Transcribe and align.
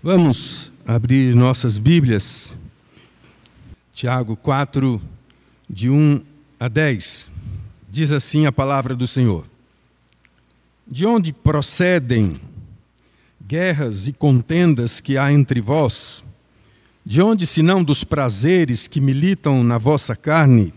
Vamos 0.00 0.70
abrir 0.86 1.34
nossas 1.34 1.76
Bíblias. 1.76 2.56
Tiago 3.92 4.36
4, 4.36 5.02
de 5.68 5.90
1 5.90 6.22
a 6.60 6.68
10. 6.68 7.32
Diz 7.90 8.12
assim 8.12 8.46
a 8.46 8.52
palavra 8.52 8.94
do 8.94 9.08
Senhor: 9.08 9.44
De 10.86 11.04
onde 11.04 11.32
procedem 11.32 12.40
guerras 13.44 14.06
e 14.06 14.12
contendas 14.12 15.00
que 15.00 15.18
há 15.18 15.32
entre 15.32 15.60
vós? 15.60 16.24
De 17.04 17.20
onde, 17.20 17.44
senão 17.44 17.82
dos 17.82 18.04
prazeres 18.04 18.86
que 18.86 19.00
militam 19.00 19.64
na 19.64 19.78
vossa 19.78 20.14
carne? 20.14 20.72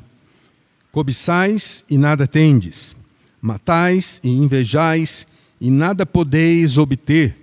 Cobiçais 0.92 1.86
e 1.88 1.96
nada 1.96 2.26
tendes, 2.26 2.98
matais 3.40 4.20
e 4.24 4.30
invejais 4.30 5.28
e 5.60 5.70
nada 5.70 6.08
podeis 6.08 6.80
obter 6.80 7.41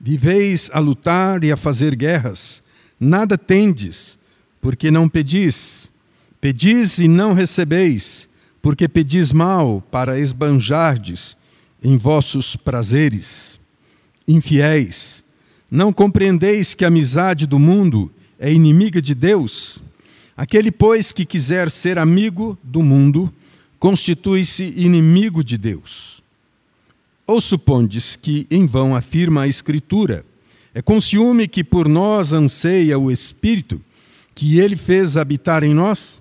Viveis 0.00 0.70
a 0.72 0.78
lutar 0.78 1.44
e 1.44 1.52
a 1.52 1.56
fazer 1.56 1.94
guerras, 1.94 2.62
nada 2.98 3.36
tendes, 3.36 4.18
porque 4.60 4.90
não 4.90 5.08
pedis. 5.08 5.90
Pedis 6.40 6.98
e 6.98 7.06
não 7.06 7.34
recebeis, 7.34 8.26
porque 8.62 8.88
pedis 8.88 9.30
mal 9.30 9.82
para 9.90 10.18
esbanjardes 10.18 11.36
em 11.82 11.98
vossos 11.98 12.56
prazeres. 12.56 13.60
Infiéis, 14.26 15.22
não 15.70 15.92
compreendeis 15.92 16.74
que 16.74 16.84
a 16.84 16.88
amizade 16.88 17.46
do 17.46 17.58
mundo 17.58 18.10
é 18.38 18.50
inimiga 18.50 19.02
de 19.02 19.14
Deus? 19.14 19.82
Aquele, 20.34 20.72
pois, 20.72 21.12
que 21.12 21.26
quiser 21.26 21.70
ser 21.70 21.98
amigo 21.98 22.58
do 22.64 22.82
mundo, 22.82 23.30
constitui-se 23.78 24.64
inimigo 24.76 25.44
de 25.44 25.58
Deus. 25.58 26.19
Ou 27.30 27.40
supondes 27.40 28.16
que 28.16 28.44
em 28.50 28.66
vão 28.66 28.96
afirma 28.96 29.42
a 29.42 29.46
Escritura? 29.46 30.24
É 30.74 30.82
com 30.82 31.00
ciúme 31.00 31.46
que 31.46 31.62
por 31.62 31.88
nós 31.88 32.32
anseia 32.32 32.98
o 32.98 33.08
Espírito, 33.08 33.80
que 34.34 34.58
ele 34.58 34.74
fez 34.74 35.16
habitar 35.16 35.62
em 35.62 35.72
nós? 35.72 36.20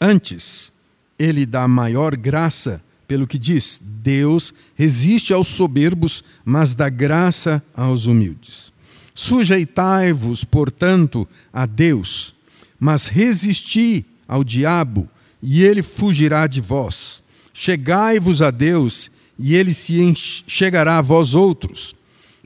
Antes, 0.00 0.72
ele 1.16 1.46
dá 1.46 1.68
maior 1.68 2.16
graça, 2.16 2.82
pelo 3.06 3.24
que 3.24 3.38
diz: 3.38 3.80
Deus 3.80 4.52
resiste 4.74 5.32
aos 5.32 5.46
soberbos, 5.46 6.24
mas 6.44 6.74
dá 6.74 6.88
graça 6.88 7.62
aos 7.72 8.06
humildes. 8.06 8.72
Sujeitai-vos, 9.14 10.42
portanto, 10.42 11.24
a 11.52 11.66
Deus, 11.66 12.34
mas 12.80 13.06
resisti 13.06 14.04
ao 14.26 14.42
diabo, 14.42 15.08
e 15.40 15.62
ele 15.62 15.84
fugirá 15.84 16.48
de 16.48 16.60
vós. 16.60 17.22
Chegai-vos 17.54 18.42
a 18.42 18.50
Deus, 18.50 19.08
e 19.42 19.56
ele 19.56 19.72
se 19.72 20.14
chegará 20.46 20.98
a 20.98 21.02
vós 21.02 21.34
outros. 21.34 21.96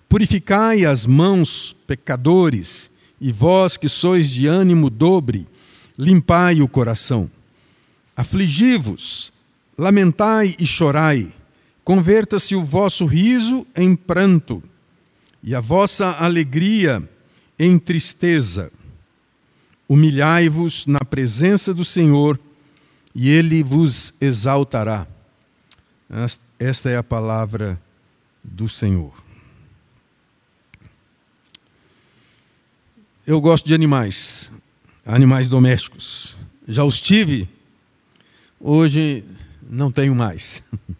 Purificai 0.09 0.85
as 0.85 1.07
mãos, 1.07 1.75
pecadores, 1.89 2.89
e 3.21 3.33
vós 3.33 3.77
que 3.77 3.89
sois 3.89 4.31
de 4.31 4.47
ânimo 4.47 4.89
dobre, 4.89 5.49
limpai 5.99 6.63
o 6.63 6.69
coração. 6.69 7.29
Afligi-vos, 8.17 9.33
lamentai 9.77 10.55
e 10.57 10.65
chorai, 10.65 11.33
converta-se 11.83 12.55
o 12.55 12.63
vosso 12.63 13.07
riso 13.07 13.67
em 13.75 13.97
pranto, 13.97 14.63
e 15.43 15.53
a 15.53 15.61
vossa 15.61 16.13
alegria 16.13 17.03
em 17.59 17.77
tristeza. 17.77 18.71
Humilhai-vos 19.89 20.87
na 20.87 21.01
presença 21.01 21.75
do 21.75 21.85
Senhor, 21.85 22.39
e 23.13 23.29
ele 23.29 23.65
vos 23.65 24.15
exaltará. 24.21 25.09
Esta 26.67 26.89
é 26.89 26.97
a 26.97 27.03
palavra 27.03 27.79
do 28.43 28.71
Senhor. 28.71 29.13
Eu 33.27 33.39
gosto 33.39 33.67
de 33.67 33.75
animais, 33.75 34.51
animais 35.05 35.47
domésticos. 35.47 36.39
Já 36.67 36.83
os 36.83 37.03
tive, 37.03 37.47
hoje 38.59 39.23
não 39.61 39.93
tenho 39.93 40.15
mais. 40.15 40.63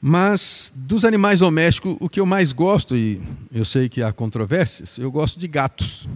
Mas 0.00 0.72
dos 0.74 1.04
animais 1.04 1.40
domésticos, 1.40 1.98
o 2.00 2.08
que 2.08 2.20
eu 2.20 2.24
mais 2.24 2.54
gosto, 2.54 2.96
e 2.96 3.22
eu 3.52 3.66
sei 3.66 3.86
que 3.86 4.02
há 4.02 4.14
controvérsias, 4.14 4.96
eu 4.96 5.12
gosto 5.12 5.38
de 5.38 5.46
gatos. 5.46 6.08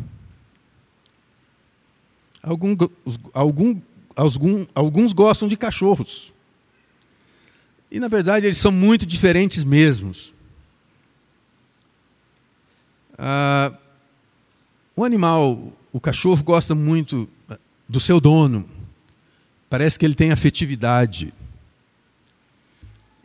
Algum, 2.43 2.75
algum, 3.35 3.79
alguns 4.75 5.13
gostam 5.13 5.49
de 5.49 5.57
cachorros. 5.59 6.35
E 7.91 8.01
na 8.01 8.09
verdade 8.09 8.47
eles 8.47 8.59
são 8.59 8.73
muito 8.73 9.07
diferentes 9.07 9.65
mesmos. 9.65 10.35
Ah, 13.19 13.73
o 14.95 15.05
animal, 15.05 15.73
o 15.93 16.01
cachorro, 16.01 16.43
gosta 16.43 16.75
muito 16.75 17.29
ah, 17.49 17.59
do 17.89 18.01
seu 18.01 18.21
dono. 18.21 18.69
Parece 19.71 19.99
que 19.99 20.05
ele 20.05 20.15
tem 20.15 20.31
afetividade. 20.31 21.33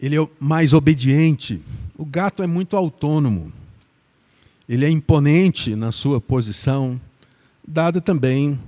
Ele 0.01 0.17
é 0.17 0.27
mais 0.39 0.73
obediente. 0.73 1.61
O 1.97 2.05
gato 2.05 2.41
é 2.41 2.47
muito 2.47 2.75
autônomo. 2.75 3.51
Ele 4.67 4.85
é 4.85 4.89
imponente 4.89 5.75
na 5.75 5.91
sua 5.91 6.21
posição, 6.21 6.99
dada 7.67 7.99
também 7.99 8.59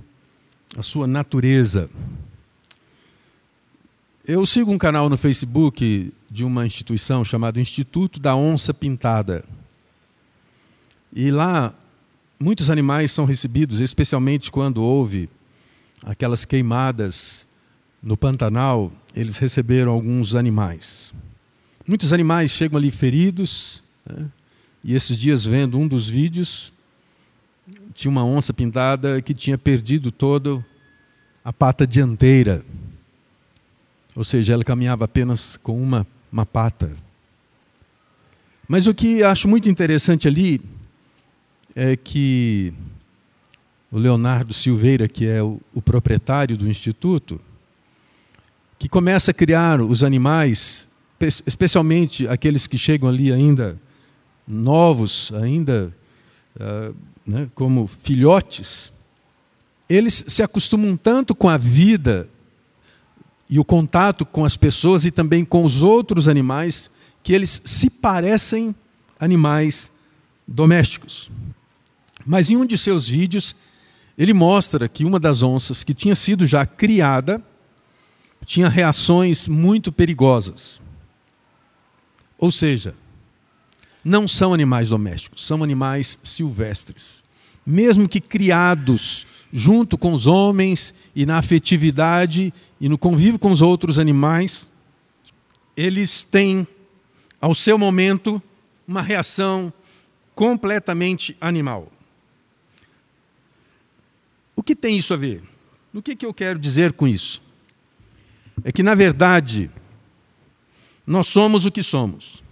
a 0.76 0.82
sua 0.82 1.06
natureza. 1.06 1.88
Eu 4.26 4.46
sigo 4.46 4.72
um 4.72 4.78
canal 4.78 5.10
no 5.10 5.18
Facebook 5.18 6.10
de 6.30 6.44
uma 6.44 6.64
instituição 6.64 7.22
chamada 7.22 7.60
Instituto 7.60 8.18
da 8.18 8.34
Onça 8.34 8.72
Pintada. 8.72 9.44
E 11.12 11.30
lá 11.30 11.74
muitos 12.40 12.70
animais 12.70 13.12
são 13.12 13.26
recebidos, 13.26 13.80
especialmente 13.80 14.50
quando 14.50 14.82
houve 14.82 15.28
aquelas 16.02 16.46
queimadas 16.46 17.46
no 18.02 18.16
Pantanal, 18.16 18.90
eles 19.14 19.36
receberam 19.36 19.92
alguns 19.92 20.34
animais. 20.34 21.12
Muitos 21.86 22.10
animais 22.10 22.50
chegam 22.50 22.78
ali 22.78 22.90
feridos, 22.90 23.82
né? 24.06 24.26
e 24.82 24.94
esses 24.94 25.18
dias, 25.18 25.44
vendo 25.44 25.78
um 25.78 25.86
dos 25.86 26.08
vídeos, 26.08 26.72
tinha 27.92 28.10
uma 28.10 28.24
onça 28.24 28.54
pintada 28.54 29.20
que 29.20 29.34
tinha 29.34 29.58
perdido 29.58 30.10
toda 30.10 30.64
a 31.44 31.52
pata 31.52 31.86
dianteira. 31.86 32.64
Ou 34.14 34.24
seja, 34.24 34.52
ela 34.52 34.64
caminhava 34.64 35.04
apenas 35.04 35.56
com 35.56 35.80
uma, 35.80 36.06
uma 36.30 36.46
pata. 36.46 36.90
Mas 38.68 38.86
o 38.86 38.94
que 38.94 39.22
acho 39.22 39.48
muito 39.48 39.68
interessante 39.68 40.28
ali 40.28 40.60
é 41.74 41.96
que 41.96 42.72
o 43.90 43.98
Leonardo 43.98 44.54
Silveira, 44.54 45.08
que 45.08 45.26
é 45.26 45.42
o, 45.42 45.60
o 45.74 45.82
proprietário 45.82 46.56
do 46.56 46.68
instituto, 46.68 47.40
que 48.78 48.88
começa 48.88 49.30
a 49.30 49.34
criar 49.34 49.80
os 49.80 50.02
animais, 50.02 50.88
especialmente 51.46 52.28
aqueles 52.28 52.66
que 52.66 52.78
chegam 52.78 53.08
ali 53.08 53.32
ainda 53.32 53.80
novos, 54.46 55.32
ainda 55.34 55.94
uh, 56.56 56.94
né, 57.26 57.48
como 57.54 57.86
filhotes, 57.86 58.92
eles 59.88 60.24
se 60.28 60.42
acostumam 60.42 60.96
tanto 60.96 61.34
com 61.34 61.48
a 61.48 61.56
vida 61.56 62.28
e 63.48 63.58
o 63.58 63.64
contato 63.64 64.24
com 64.24 64.44
as 64.44 64.56
pessoas 64.56 65.04
e 65.04 65.10
também 65.10 65.44
com 65.44 65.64
os 65.64 65.82
outros 65.82 66.28
animais, 66.28 66.90
que 67.22 67.32
eles 67.32 67.60
se 67.64 67.90
parecem 67.90 68.74
animais 69.18 69.90
domésticos. 70.46 71.30
Mas 72.24 72.50
em 72.50 72.56
um 72.56 72.64
de 72.64 72.78
seus 72.78 73.08
vídeos, 73.08 73.54
ele 74.16 74.32
mostra 74.32 74.88
que 74.88 75.04
uma 75.04 75.20
das 75.20 75.42
onças 75.42 75.82
que 75.82 75.94
tinha 75.94 76.14
sido 76.14 76.46
já 76.46 76.64
criada 76.64 77.42
tinha 78.44 78.68
reações 78.68 79.48
muito 79.48 79.90
perigosas. 79.90 80.80
Ou 82.38 82.50
seja, 82.50 82.94
não 84.04 84.28
são 84.28 84.52
animais 84.52 84.88
domésticos, 84.88 85.46
são 85.46 85.62
animais 85.62 86.18
silvestres. 86.22 87.24
Mesmo 87.64 88.08
que 88.08 88.20
criados 88.20 89.26
junto 89.56 89.96
com 89.96 90.12
os 90.12 90.26
homens 90.26 90.92
e 91.14 91.24
na 91.24 91.38
afetividade 91.38 92.52
e 92.80 92.88
no 92.88 92.98
convívio 92.98 93.38
com 93.38 93.52
os 93.52 93.62
outros 93.62 94.00
animais, 94.00 94.68
eles 95.76 96.24
têm, 96.24 96.66
ao 97.40 97.54
seu 97.54 97.78
momento, 97.78 98.42
uma 98.86 99.00
reação 99.00 99.72
completamente 100.34 101.36
animal. 101.40 101.88
O 104.56 104.62
que 104.62 104.74
tem 104.74 104.98
isso 104.98 105.14
a 105.14 105.16
ver? 105.16 105.40
O 105.92 106.02
que, 106.02 106.16
que 106.16 106.26
eu 106.26 106.34
quero 106.34 106.58
dizer 106.58 106.92
com 106.92 107.06
isso? 107.06 107.40
É 108.64 108.72
que, 108.72 108.82
na 108.82 108.96
verdade, 108.96 109.70
nós 111.06 111.28
somos 111.28 111.64
o 111.64 111.70
que 111.70 111.82
somos. 111.82 112.42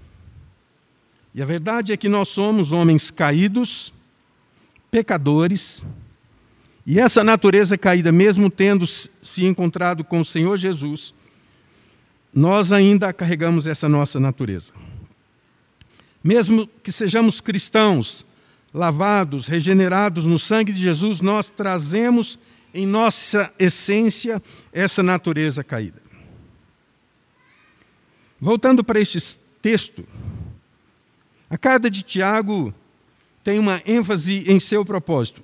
E 1.35 1.43
a 1.43 1.47
verdade 1.47 1.93
é 1.93 1.97
que 1.97 2.09
nós 2.09 2.29
somos 2.29 2.71
homens 2.71 3.11
caídos, 3.11 3.93
pecadores, 4.89 5.83
e 6.87 6.99
essa 6.99 7.23
natureza 7.23 7.79
caída, 7.79 8.11
mesmo 8.11 8.51
tendo 8.51 8.87
se 8.87 9.45
encontrado 9.45 10.03
com 10.03 10.21
o 10.21 10.25
Senhor 10.25 10.57
Jesus, 10.57 11.15
nós 12.35 12.73
ainda 12.73 13.13
carregamos 13.13 13.67
essa 13.67 13.89
nossa 13.89 14.19
natureza. 14.19 14.73
Mesmo 16.25 16.69
que 16.83 16.91
sejamos 16.91 17.41
cristãos, 17.41 18.25
lavados, 18.73 19.47
regenerados 19.47 20.25
no 20.25 20.39
sangue 20.39 20.73
de 20.73 20.81
Jesus, 20.81 21.21
nós 21.21 21.51
trazemos 21.51 22.39
em 22.75 22.87
nossa 22.87 23.53
essência 23.59 24.43
essa 24.73 25.03
natureza 25.03 25.63
caída. 25.63 26.01
Voltando 28.41 28.83
para 28.83 28.99
este 28.99 29.39
texto, 29.61 30.05
a 31.49 31.57
carta 31.57 31.89
de 31.89 32.03
Tiago 32.03 32.75
tem 33.45 33.59
uma 33.59 33.83
ênfase 33.87 34.45
em 34.51 34.59
seu 34.59 34.85
propósito: 34.85 35.43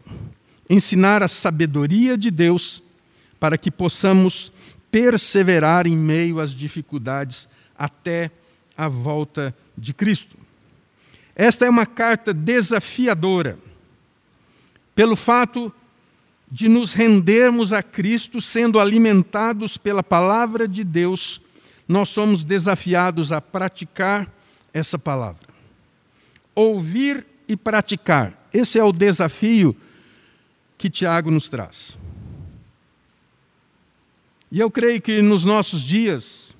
ensinar 0.69 1.23
a 1.23 1.29
sabedoria 1.29 2.17
de 2.17 2.31
Deus 2.31 2.83
para 3.41 3.57
que 3.57 3.71
possamos 3.71 4.53
perseverar 4.91 5.87
em 5.87 5.97
meio 5.97 6.41
às 6.41 6.53
dificuldades 6.53 7.49
até 7.77 8.31
a 8.77 8.89
volta 8.89 9.55
de 9.77 9.93
Cristo. 9.95 10.37
Esta 11.35 11.67
é 11.67 11.71
uma 11.71 11.87
carta 11.87 12.35
desafiadora, 12.35 13.59
pelo 14.95 15.15
fato 15.15 15.73
de 16.51 16.69
nos 16.69 16.93
rendermos 16.93 17.73
a 17.73 17.83
Cristo, 17.83 18.41
sendo 18.41 18.81
alimentados 18.81 19.77
pela 19.77 20.03
palavra 20.03 20.67
de 20.67 20.83
Deus, 20.83 21.41
nós 21.87 22.09
somos 22.09 22.43
desafiados 22.43 23.31
a 23.31 23.41
praticar 23.41 24.31
essa 24.73 24.99
palavra. 24.99 25.47
Ouvir 26.55 27.25
e 27.47 27.57
praticar. 27.57 28.49
Esse 28.53 28.79
é 28.79 28.85
o 28.85 28.93
desafio 28.93 29.77
que 30.79 30.89
Tiago 30.89 31.31
nos 31.31 31.49
traz. 31.49 31.99
E 34.51 34.61
eu 34.61 34.71
creio 34.71 35.03
que 35.03 35.21
nos 35.21 35.45
nossos 35.45 35.83
dias, 35.83 36.55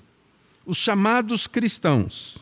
os 0.65 0.77
chamados 0.77 1.47
cristãos 1.47 2.37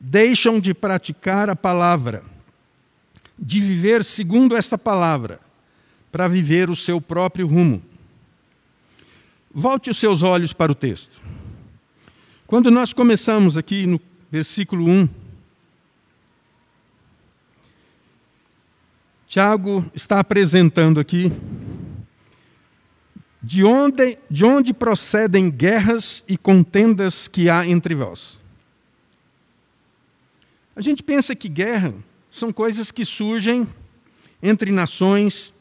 deixam 0.00 0.58
de 0.58 0.74
praticar 0.74 1.48
a 1.48 1.54
palavra, 1.54 2.24
de 3.38 3.60
viver 3.60 4.02
segundo 4.02 4.56
esta 4.56 4.76
palavra, 4.76 5.38
para 6.10 6.26
viver 6.26 6.68
o 6.68 6.74
seu 6.74 7.00
próprio 7.00 7.46
rumo. 7.46 7.80
Volte 9.54 9.90
os 9.90 9.98
seus 9.98 10.22
olhos 10.22 10.52
para 10.52 10.72
o 10.72 10.74
texto. 10.74 11.22
Quando 12.46 12.70
nós 12.70 12.92
começamos 12.92 13.56
aqui 13.56 13.86
no 13.86 14.00
versículo 14.30 14.88
1, 14.88 15.08
Tiago 19.32 19.90
está 19.94 20.20
apresentando 20.20 21.00
aqui 21.00 21.32
de 23.42 23.64
onde, 23.64 24.18
de 24.30 24.44
onde 24.44 24.74
procedem 24.74 25.50
guerras 25.50 26.22
e 26.28 26.36
contendas 26.36 27.28
que 27.28 27.48
há 27.48 27.66
entre 27.66 27.94
vós. 27.94 28.38
A 30.76 30.82
gente 30.82 31.02
pensa 31.02 31.34
que 31.34 31.48
guerra 31.48 31.94
são 32.30 32.52
coisas 32.52 32.90
que 32.90 33.06
surgem 33.06 33.66
entre 34.42 34.70
nações, 34.70 35.54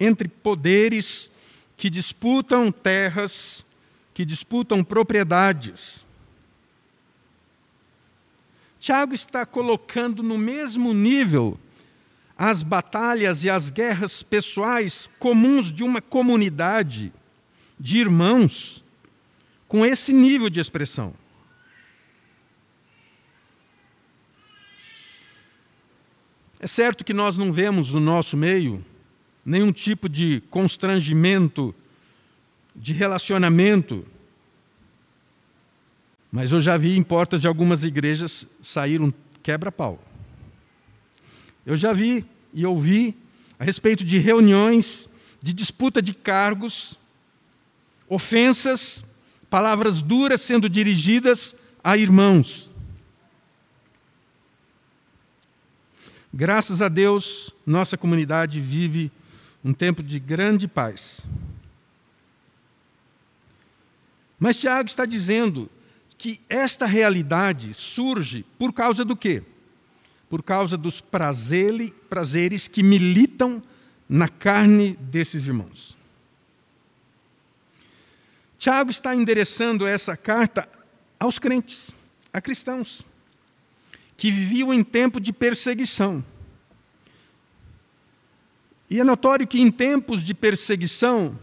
entre 0.00 0.26
poderes 0.26 1.30
que 1.76 1.90
disputam 1.90 2.72
terras, 2.72 3.66
que 4.14 4.24
disputam 4.24 4.82
propriedades. 4.82 6.06
Tiago 8.78 9.12
está 9.12 9.44
colocando 9.44 10.22
no 10.22 10.38
mesmo 10.38 10.94
nível 10.94 11.58
as 12.42 12.62
batalhas 12.62 13.44
e 13.44 13.50
as 13.50 13.68
guerras 13.68 14.22
pessoais 14.22 15.10
comuns 15.18 15.70
de 15.70 15.84
uma 15.84 16.00
comunidade 16.00 17.12
de 17.78 17.98
irmãos 17.98 18.82
com 19.68 19.84
esse 19.84 20.10
nível 20.10 20.48
de 20.48 20.58
expressão. 20.58 21.12
É 26.58 26.66
certo 26.66 27.04
que 27.04 27.12
nós 27.12 27.36
não 27.36 27.52
vemos 27.52 27.92
no 27.92 28.00
nosso 28.00 28.38
meio 28.38 28.82
nenhum 29.44 29.70
tipo 29.70 30.08
de 30.08 30.42
constrangimento, 30.48 31.74
de 32.74 32.94
relacionamento, 32.94 34.06
mas 36.32 36.52
eu 36.52 36.60
já 36.60 36.78
vi 36.78 36.96
em 36.96 37.02
portas 37.02 37.42
de 37.42 37.46
algumas 37.46 37.84
igrejas 37.84 38.46
sair 38.62 38.98
um 39.02 39.12
quebra-pau. 39.42 40.09
Eu 41.70 41.76
já 41.76 41.92
vi 41.92 42.26
e 42.52 42.66
ouvi 42.66 43.16
a 43.56 43.62
respeito 43.62 44.04
de 44.04 44.18
reuniões, 44.18 45.08
de 45.40 45.52
disputa 45.52 46.02
de 46.02 46.12
cargos, 46.12 46.98
ofensas, 48.08 49.04
palavras 49.48 50.02
duras 50.02 50.40
sendo 50.40 50.68
dirigidas 50.68 51.54
a 51.84 51.96
irmãos. 51.96 52.72
Graças 56.34 56.82
a 56.82 56.88
Deus, 56.88 57.54
nossa 57.64 57.96
comunidade 57.96 58.60
vive 58.60 59.12
um 59.64 59.72
tempo 59.72 60.02
de 60.02 60.18
grande 60.18 60.66
paz. 60.66 61.20
Mas 64.40 64.58
Tiago 64.58 64.88
está 64.88 65.04
dizendo 65.04 65.70
que 66.18 66.40
esta 66.48 66.84
realidade 66.84 67.72
surge 67.74 68.44
por 68.58 68.72
causa 68.72 69.04
do 69.04 69.14
quê? 69.14 69.44
Por 70.30 70.42
causa 70.42 70.78
dos 70.78 71.02
prazeres 71.02 72.66
que 72.66 72.82
militam 72.82 73.62
na 74.08 74.28
carne 74.28 74.96
desses 74.96 75.46
irmãos. 75.46 75.94
Tiago 78.58 78.90
está 78.90 79.14
endereçando 79.14 79.86
essa 79.86 80.16
carta 80.16 80.68
aos 81.18 81.38
crentes, 81.38 81.90
a 82.32 82.40
cristãos, 82.40 83.02
que 84.16 84.30
viviam 84.30 84.72
em 84.72 84.84
tempo 84.84 85.20
de 85.20 85.32
perseguição. 85.32 86.24
E 88.88 89.00
é 89.00 89.04
notório 89.04 89.46
que 89.46 89.60
em 89.60 89.70
tempos 89.70 90.22
de 90.22 90.34
perseguição 90.34 91.38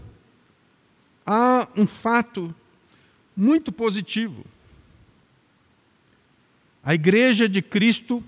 há 1.25 1.67
um 1.75 1.87
fato 1.87 2.53
muito 3.35 3.71
positivo. 3.71 4.45
A 6.83 6.93
igreja 6.93 7.49
de 7.49 7.61
Cristo 7.61 8.23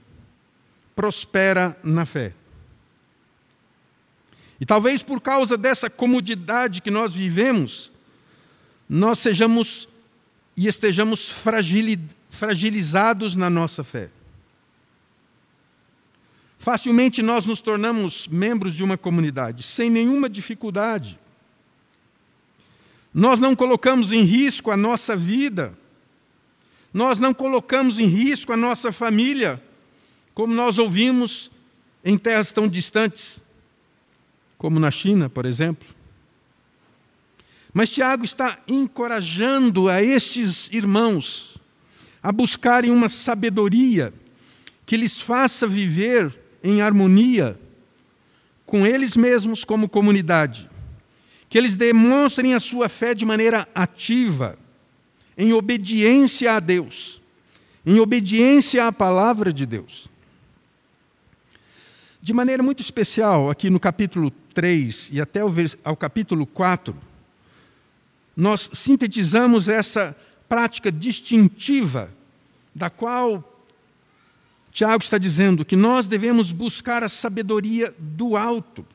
prospera 0.99 1.79
na 1.81 2.05
fé. 2.05 2.33
E 4.59 4.65
talvez 4.65 5.01
por 5.01 5.21
causa 5.21 5.57
dessa 5.57 5.89
comodidade 5.89 6.81
que 6.81 6.91
nós 6.91 7.13
vivemos, 7.13 7.89
nós 8.89 9.19
sejamos 9.19 9.87
e 10.57 10.67
estejamos 10.67 11.29
fragilizados 12.31 13.33
na 13.33 13.49
nossa 13.49 13.81
fé. 13.81 14.09
Facilmente 16.57 17.21
nós 17.21 17.45
nos 17.45 17.61
tornamos 17.61 18.27
membros 18.27 18.75
de 18.75 18.83
uma 18.83 18.97
comunidade, 18.97 19.63
sem 19.63 19.89
nenhuma 19.89 20.27
dificuldade. 20.27 21.17
Nós 23.13 23.39
não 23.39 23.55
colocamos 23.55 24.11
em 24.11 24.23
risco 24.23 24.69
a 24.69 24.75
nossa 24.75 25.15
vida, 25.15 25.79
nós 26.93 27.19
não 27.19 27.33
colocamos 27.33 27.99
em 27.99 28.05
risco 28.05 28.51
a 28.51 28.57
nossa 28.57 28.91
família, 28.91 29.63
como 30.39 30.53
nós 30.53 30.79
ouvimos 30.79 31.51
em 32.01 32.17
terras 32.17 32.53
tão 32.53 32.65
distantes, 32.65 33.41
como 34.57 34.79
na 34.79 34.89
China, 34.89 35.29
por 35.29 35.45
exemplo. 35.45 35.85
Mas 37.73 37.89
Tiago 37.89 38.23
está 38.23 38.57
encorajando 38.65 39.89
a 39.89 40.01
estes 40.01 40.69
irmãos 40.71 41.57
a 42.23 42.31
buscarem 42.31 42.89
uma 42.89 43.09
sabedoria 43.09 44.13
que 44.85 44.95
lhes 44.95 45.19
faça 45.19 45.67
viver 45.67 46.33
em 46.63 46.79
harmonia 46.79 47.59
com 48.65 48.87
eles 48.87 49.17
mesmos 49.17 49.65
como 49.65 49.89
comunidade. 49.89 50.69
Que 51.49 51.57
eles 51.57 51.75
demonstrem 51.75 52.53
a 52.53 52.61
sua 52.61 52.87
fé 52.87 53.13
de 53.13 53.25
maneira 53.25 53.67
ativa, 53.75 54.57
em 55.37 55.51
obediência 55.51 56.53
a 56.53 56.61
Deus, 56.61 57.21
em 57.85 57.99
obediência 57.99 58.87
à 58.87 58.91
palavra 58.93 59.51
de 59.51 59.65
Deus. 59.65 60.07
De 62.21 62.33
maneira 62.33 62.61
muito 62.61 62.81
especial, 62.81 63.49
aqui 63.49 63.69
no 63.69 63.79
capítulo 63.79 64.29
3 64.53 65.09
e 65.13 65.21
até 65.21 65.39
ao 65.83 65.95
capítulo 65.95 66.45
4, 66.45 66.95
nós 68.35 68.69
sintetizamos 68.73 69.69
essa 69.69 70.15
prática 70.47 70.91
distintiva, 70.91 72.13
da 72.75 72.89
qual 72.89 73.63
Tiago 74.71 75.01
está 75.01 75.17
dizendo 75.17 75.63
que 75.63 75.75
nós 75.75 76.07
devemos 76.07 76.51
buscar 76.51 77.03
a 77.03 77.09
sabedoria 77.09 77.93
do 77.97 78.35
alto. 78.35 78.85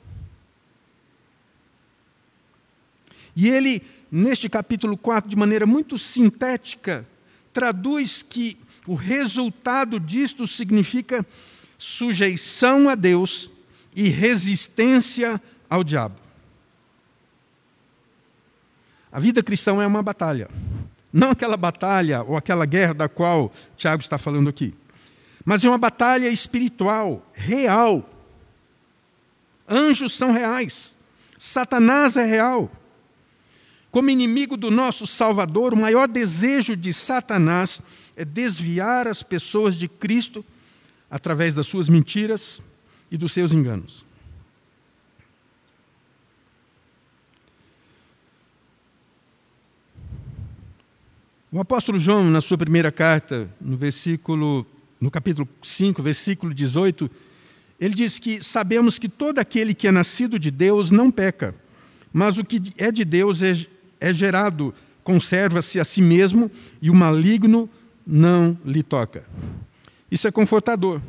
E 3.34 3.48
ele, 3.48 3.82
neste 4.10 4.48
capítulo 4.48 4.96
4, 4.96 5.30
de 5.30 5.36
maneira 5.36 5.66
muito 5.66 5.98
sintética, 5.98 7.06
traduz 7.52 8.22
que 8.22 8.56
o 8.86 8.94
resultado 8.94 9.98
disto 9.98 10.46
significa 10.46 11.26
sujeição 11.84 12.88
a 12.88 12.94
Deus 12.94 13.50
e 13.94 14.08
resistência 14.08 15.38
ao 15.68 15.84
diabo. 15.84 16.16
A 19.12 19.20
vida 19.20 19.42
cristã 19.42 19.82
é 19.82 19.86
uma 19.86 20.02
batalha. 20.02 20.48
Não 21.12 21.30
aquela 21.30 21.58
batalha 21.58 22.22
ou 22.22 22.38
aquela 22.38 22.64
guerra 22.64 22.94
da 22.94 23.06
qual 23.06 23.52
Tiago 23.76 24.00
está 24.00 24.16
falando 24.16 24.48
aqui. 24.48 24.72
mas 25.44 25.62
é 25.62 25.68
uma 25.68 25.76
batalha 25.76 26.28
espiritual, 26.28 27.22
real. 27.34 28.08
Anjos 29.68 30.14
são 30.14 30.32
reais, 30.32 30.96
Satanás 31.38 32.16
é 32.16 32.24
real. 32.24 32.72
Como 33.90 34.08
inimigo 34.08 34.56
do 34.56 34.70
nosso 34.70 35.06
Salvador, 35.06 35.74
o 35.74 35.76
maior 35.76 36.08
desejo 36.08 36.74
de 36.74 36.94
Satanás 36.94 37.82
é 38.16 38.24
desviar 38.24 39.06
as 39.06 39.22
pessoas 39.22 39.76
de 39.76 39.86
Cristo 39.86 40.42
através 41.14 41.54
das 41.54 41.68
suas 41.68 41.88
mentiras 41.88 42.60
e 43.08 43.16
dos 43.16 43.30
seus 43.30 43.52
enganos. 43.52 44.04
O 51.52 51.60
apóstolo 51.60 52.00
João, 52.00 52.28
na 52.28 52.40
sua 52.40 52.58
primeira 52.58 52.90
carta, 52.90 53.48
no 53.60 53.76
versículo, 53.76 54.66
no 55.00 55.08
capítulo 55.08 55.48
5, 55.62 56.02
versículo 56.02 56.52
18, 56.52 57.08
ele 57.78 57.94
diz 57.94 58.18
que 58.18 58.42
sabemos 58.42 58.98
que 58.98 59.08
todo 59.08 59.38
aquele 59.38 59.72
que 59.72 59.86
é 59.86 59.92
nascido 59.92 60.36
de 60.36 60.50
Deus 60.50 60.90
não 60.90 61.12
peca, 61.12 61.54
mas 62.12 62.38
o 62.38 62.44
que 62.44 62.60
é 62.76 62.90
de 62.90 63.04
Deus 63.04 63.40
é, 63.40 63.54
é 64.00 64.12
gerado, 64.12 64.74
conserva-se 65.04 65.78
a 65.78 65.84
si 65.84 66.02
mesmo 66.02 66.50
e 66.82 66.90
o 66.90 66.94
maligno 66.94 67.70
não 68.04 68.58
lhe 68.64 68.82
toca. 68.82 69.24
Isso 70.14 70.28
é 70.28 70.30
confortador. 70.30 71.02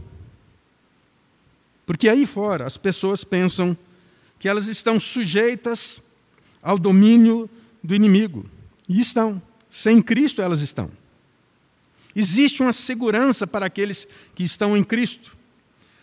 Porque 1.85 2.09
aí 2.09 2.25
fora 2.25 2.65
as 2.65 2.75
pessoas 2.75 3.23
pensam 3.23 3.77
que 4.39 4.49
elas 4.49 4.67
estão 4.67 4.99
sujeitas 4.99 6.01
ao 6.59 6.79
domínio 6.79 7.47
do 7.83 7.93
inimigo. 7.93 8.49
E 8.89 8.99
estão. 8.99 9.39
Sem 9.69 10.01
Cristo 10.01 10.41
elas 10.41 10.61
estão. 10.61 10.89
Existe 12.15 12.63
uma 12.63 12.73
segurança 12.73 13.45
para 13.45 13.67
aqueles 13.67 14.07
que 14.33 14.43
estão 14.43 14.75
em 14.75 14.83
Cristo. 14.83 15.37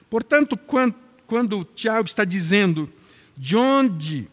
Portanto, 0.08 0.56
quando, 0.56 1.64
Tiago 1.74 2.06
está 2.06 2.24
dizendo 2.24 2.88
de 3.36 3.56
onde, 3.56 4.28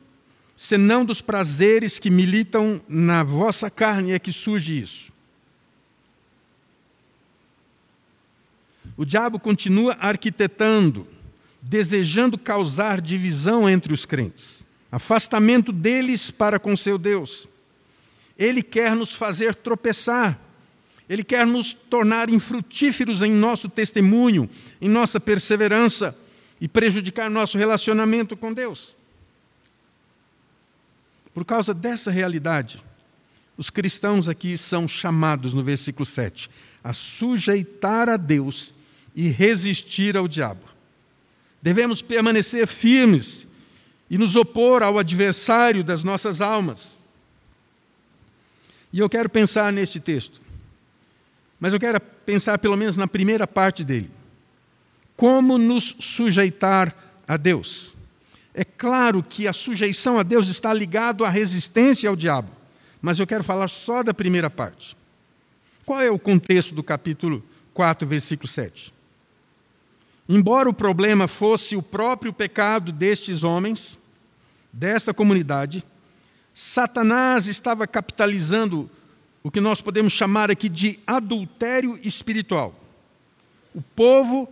senão 0.55 1.03
dos 1.03 1.21
prazeres 1.21 1.97
que 1.97 2.11
militam 2.11 2.79
na 2.87 3.23
vossa 3.23 3.67
carne, 3.71 4.11
é 4.11 4.19
que 4.19 4.31
surge 4.31 4.79
isso? 4.79 5.09
O 8.99 9.05
diabo 9.05 9.39
continua 9.39 9.95
arquitetando, 9.97 11.07
desejando 11.61 12.37
causar 12.37 12.99
divisão 12.99 13.69
entre 13.69 13.93
os 13.93 14.05
crentes, 14.05 14.67
afastamento 14.91 15.71
deles 15.71 16.29
para 16.29 16.59
com 16.59 16.75
seu 16.75 16.97
Deus. 16.97 17.47
Ele 18.37 18.61
quer 18.61 18.97
nos 18.97 19.15
fazer 19.15 19.55
tropeçar. 19.55 20.37
Ele 21.07 21.23
quer 21.23 21.47
nos 21.47 21.71
tornar 21.71 22.29
infrutíferos 22.29 23.21
em 23.21 23.31
nosso 23.31 23.69
testemunho, 23.69 24.49
em 24.81 24.89
nossa 24.89 25.17
perseverança 25.17 26.13
e 26.59 26.67
prejudicar 26.67 27.29
nosso 27.29 27.57
relacionamento 27.57 28.35
com 28.35 28.53
Deus. 28.53 28.97
Por 31.33 31.45
causa 31.45 31.73
dessa 31.73 32.11
realidade, 32.11 32.83
os 33.55 33.69
cristãos 33.69 34.27
aqui 34.27 34.57
são 34.57 34.89
chamados, 34.89 35.53
no 35.53 35.63
versículo 35.63 36.05
7, 36.05 36.51
a 36.83 36.91
sujeitar 36.91 38.09
a 38.09 38.17
Deus 38.17 38.77
e 39.15 39.29
resistir 39.29 40.15
ao 40.15 40.27
diabo. 40.27 40.63
Devemos 41.61 42.01
permanecer 42.01 42.67
firmes 42.67 43.47
e 44.09 44.17
nos 44.17 44.35
opor 44.35 44.81
ao 44.81 44.97
adversário 44.97 45.83
das 45.83 46.03
nossas 46.03 46.41
almas. 46.41 46.97
E 48.91 48.99
eu 48.99 49.09
quero 49.09 49.29
pensar 49.29 49.71
neste 49.71 49.99
texto. 49.99 50.41
Mas 51.59 51.73
eu 51.73 51.79
quero 51.79 51.99
pensar 52.25 52.57
pelo 52.57 52.77
menos 52.77 52.95
na 52.95 53.07
primeira 53.07 53.45
parte 53.45 53.83
dele. 53.83 54.09
Como 55.15 55.57
nos 55.57 55.95
sujeitar 55.99 56.95
a 57.27 57.35
Deus? 57.37 57.97
É 58.53 58.63
claro 58.63 59.21
que 59.21 59.47
a 59.47 59.53
sujeição 59.53 60.17
a 60.17 60.23
Deus 60.23 60.47
está 60.47 60.73
ligado 60.73 61.23
à 61.23 61.29
resistência 61.29 62.09
ao 62.09 62.15
diabo, 62.15 62.51
mas 63.01 63.19
eu 63.19 63.27
quero 63.27 63.43
falar 63.43 63.67
só 63.67 64.01
da 64.01 64.13
primeira 64.13 64.49
parte. 64.49 64.97
Qual 65.85 66.01
é 66.01 66.09
o 66.09 66.19
contexto 66.19 66.73
do 66.73 66.83
capítulo 66.83 67.43
4, 67.73 68.07
versículo 68.07 68.47
7? 68.47 68.93
Embora 70.31 70.69
o 70.69 70.73
problema 70.73 71.27
fosse 71.27 71.75
o 71.75 71.81
próprio 71.81 72.31
pecado 72.31 72.91
destes 72.91 73.43
homens, 73.43 73.97
desta 74.71 75.11
comunidade, 75.11 75.83
Satanás 76.53 77.47
estava 77.47 77.87
capitalizando 77.87 78.87
o 79.41 79.49
que 79.49 79.59
nós 79.59 79.81
podemos 79.81 80.13
chamar 80.13 80.51
aqui 80.51 80.69
de 80.69 80.99
adultério 81.07 81.99
espiritual. 82.03 82.79
O 83.73 83.81
povo 83.81 84.47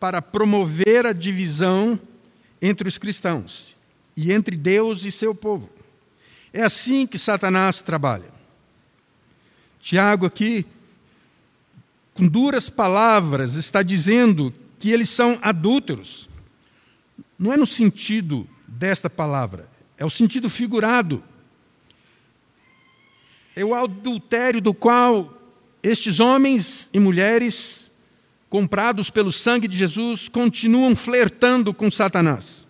para 0.00 0.22
promover 0.22 1.04
a 1.04 1.12
divisão 1.12 2.00
entre 2.62 2.88
os 2.88 2.96
cristãos 2.96 3.76
e 4.16 4.32
entre 4.32 4.56
Deus 4.56 5.04
e 5.04 5.12
seu 5.12 5.34
povo. 5.34 5.68
É 6.54 6.62
assim 6.62 7.06
que 7.06 7.18
Satanás 7.18 7.82
trabalha. 7.82 8.30
Tiago, 9.78 10.24
aqui, 10.24 10.64
com 12.14 12.26
duras 12.26 12.70
palavras, 12.70 13.56
está 13.56 13.82
dizendo 13.82 14.54
que 14.78 14.90
eles 14.90 15.10
são 15.10 15.38
adúlteros. 15.42 16.28
Não 17.38 17.52
é 17.52 17.56
no 17.56 17.66
sentido 17.66 18.48
desta 18.66 19.10
palavra, 19.10 19.68
é 19.96 20.04
o 20.04 20.10
sentido 20.10 20.48
figurado 20.48 21.22
é 23.58 23.64
o 23.64 23.74
adultério 23.74 24.60
do 24.60 24.72
qual 24.72 25.36
estes 25.82 26.20
homens 26.20 26.88
e 26.92 27.00
mulheres, 27.00 27.90
comprados 28.48 29.10
pelo 29.10 29.32
sangue 29.32 29.66
de 29.66 29.76
Jesus, 29.76 30.28
continuam 30.28 30.94
flertando 30.94 31.74
com 31.74 31.90
Satanás. 31.90 32.68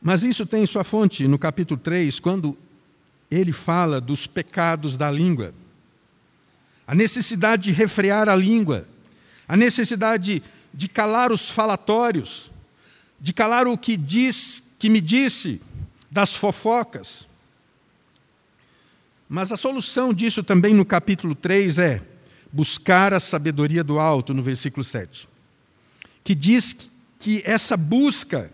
Mas 0.00 0.22
isso 0.22 0.46
tem 0.46 0.64
sua 0.64 0.84
fonte 0.84 1.26
no 1.26 1.36
capítulo 1.36 1.80
3, 1.80 2.20
quando 2.20 2.56
ele 3.28 3.52
fala 3.52 4.00
dos 4.00 4.24
pecados 4.24 4.96
da 4.96 5.10
língua. 5.10 5.52
A 6.88 6.94
necessidade 6.94 7.64
de 7.64 7.72
refrear 7.72 8.30
a 8.30 8.34
língua, 8.34 8.88
a 9.46 9.54
necessidade 9.54 10.42
de 10.72 10.88
calar 10.88 11.30
os 11.30 11.50
falatórios, 11.50 12.50
de 13.20 13.30
calar 13.34 13.68
o 13.68 13.76
que 13.76 13.94
diz 13.94 14.62
que 14.78 14.88
me 14.88 14.98
disse 14.98 15.60
das 16.10 16.32
fofocas. 16.32 17.28
Mas 19.28 19.52
a 19.52 19.56
solução 19.58 20.14
disso 20.14 20.42
também 20.42 20.72
no 20.72 20.82
capítulo 20.82 21.34
3 21.34 21.78
é 21.78 22.02
buscar 22.50 23.12
a 23.12 23.20
sabedoria 23.20 23.84
do 23.84 23.98
alto, 23.98 24.32
no 24.32 24.42
versículo 24.42 24.82
7. 24.82 25.28
Que 26.24 26.34
diz 26.34 26.90
que 27.18 27.42
essa 27.44 27.76
busca 27.76 28.50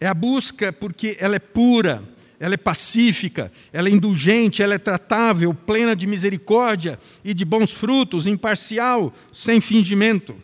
é 0.00 0.08
a 0.08 0.14
busca 0.14 0.72
porque 0.72 1.16
ela 1.20 1.36
é 1.36 1.38
pura, 1.38 2.02
ela 2.40 2.54
é 2.54 2.56
pacífica, 2.56 3.52
ela 3.70 3.90
é 3.90 3.92
indulgente, 3.92 4.62
ela 4.62 4.74
é 4.74 4.78
tratável, 4.78 5.52
plena 5.52 5.94
de 5.94 6.06
misericórdia 6.06 6.98
e 7.22 7.34
de 7.34 7.44
bons 7.44 7.70
frutos, 7.70 8.26
imparcial, 8.26 9.12
sem 9.30 9.60
fingimento. 9.60 10.34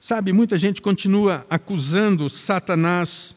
Sabe, 0.00 0.32
muita 0.32 0.56
gente 0.56 0.80
continua 0.80 1.46
acusando 1.50 2.30
Satanás 2.30 3.36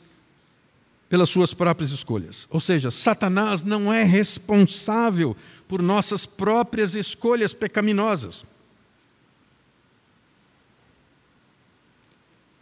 pelas 1.10 1.28
suas 1.28 1.54
próprias 1.54 1.92
escolhas. 1.92 2.48
Ou 2.50 2.62
seja, 2.62 2.90
Satanás 2.90 3.64
não 3.64 3.92
é 3.92 4.04
responsável 4.04 5.36
por 5.68 5.82
nossas 5.82 6.26
próprias 6.26 6.96
escolhas 6.96 7.54
pecaminosas. 7.54 8.46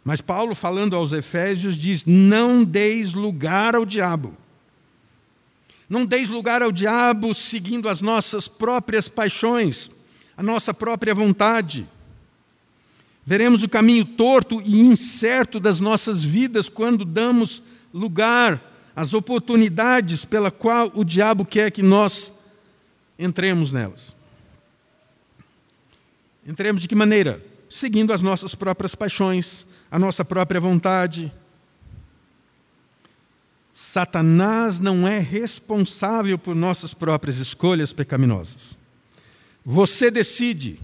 Mas 0.08 0.22
Paulo, 0.22 0.54
falando 0.54 0.96
aos 0.96 1.12
Efésios, 1.12 1.76
diz: 1.76 2.06
Não 2.06 2.64
deis 2.64 3.12
lugar 3.12 3.74
ao 3.74 3.84
diabo. 3.84 4.34
Não 5.86 6.06
deis 6.06 6.30
lugar 6.30 6.62
ao 6.62 6.72
diabo 6.72 7.34
seguindo 7.34 7.90
as 7.90 8.00
nossas 8.00 8.48
próprias 8.48 9.06
paixões, 9.10 9.90
a 10.34 10.42
nossa 10.42 10.72
própria 10.72 11.14
vontade. 11.14 11.86
Veremos 13.22 13.62
o 13.62 13.68
caminho 13.68 14.02
torto 14.02 14.62
e 14.64 14.80
incerto 14.80 15.60
das 15.60 15.78
nossas 15.78 16.24
vidas 16.24 16.70
quando 16.70 17.04
damos 17.04 17.62
lugar 17.92 18.64
às 18.96 19.12
oportunidades 19.12 20.24
pela 20.24 20.50
qual 20.50 20.90
o 20.94 21.04
diabo 21.04 21.44
quer 21.44 21.70
que 21.70 21.82
nós 21.82 22.32
entremos 23.18 23.72
nelas. 23.72 24.16
Entremos 26.46 26.80
de 26.80 26.88
que 26.88 26.94
maneira? 26.94 27.46
Seguindo 27.70 28.12
as 28.12 28.20
nossas 28.20 28.54
próprias 28.54 28.94
paixões, 28.94 29.66
a 29.90 29.98
nossa 29.98 30.24
própria 30.24 30.60
vontade. 30.60 31.32
Satanás 33.74 34.80
não 34.80 35.06
é 35.06 35.18
responsável 35.18 36.38
por 36.38 36.54
nossas 36.54 36.92
próprias 36.92 37.36
escolhas 37.38 37.92
pecaminosas. 37.92 38.76
Você 39.64 40.10
decide 40.10 40.80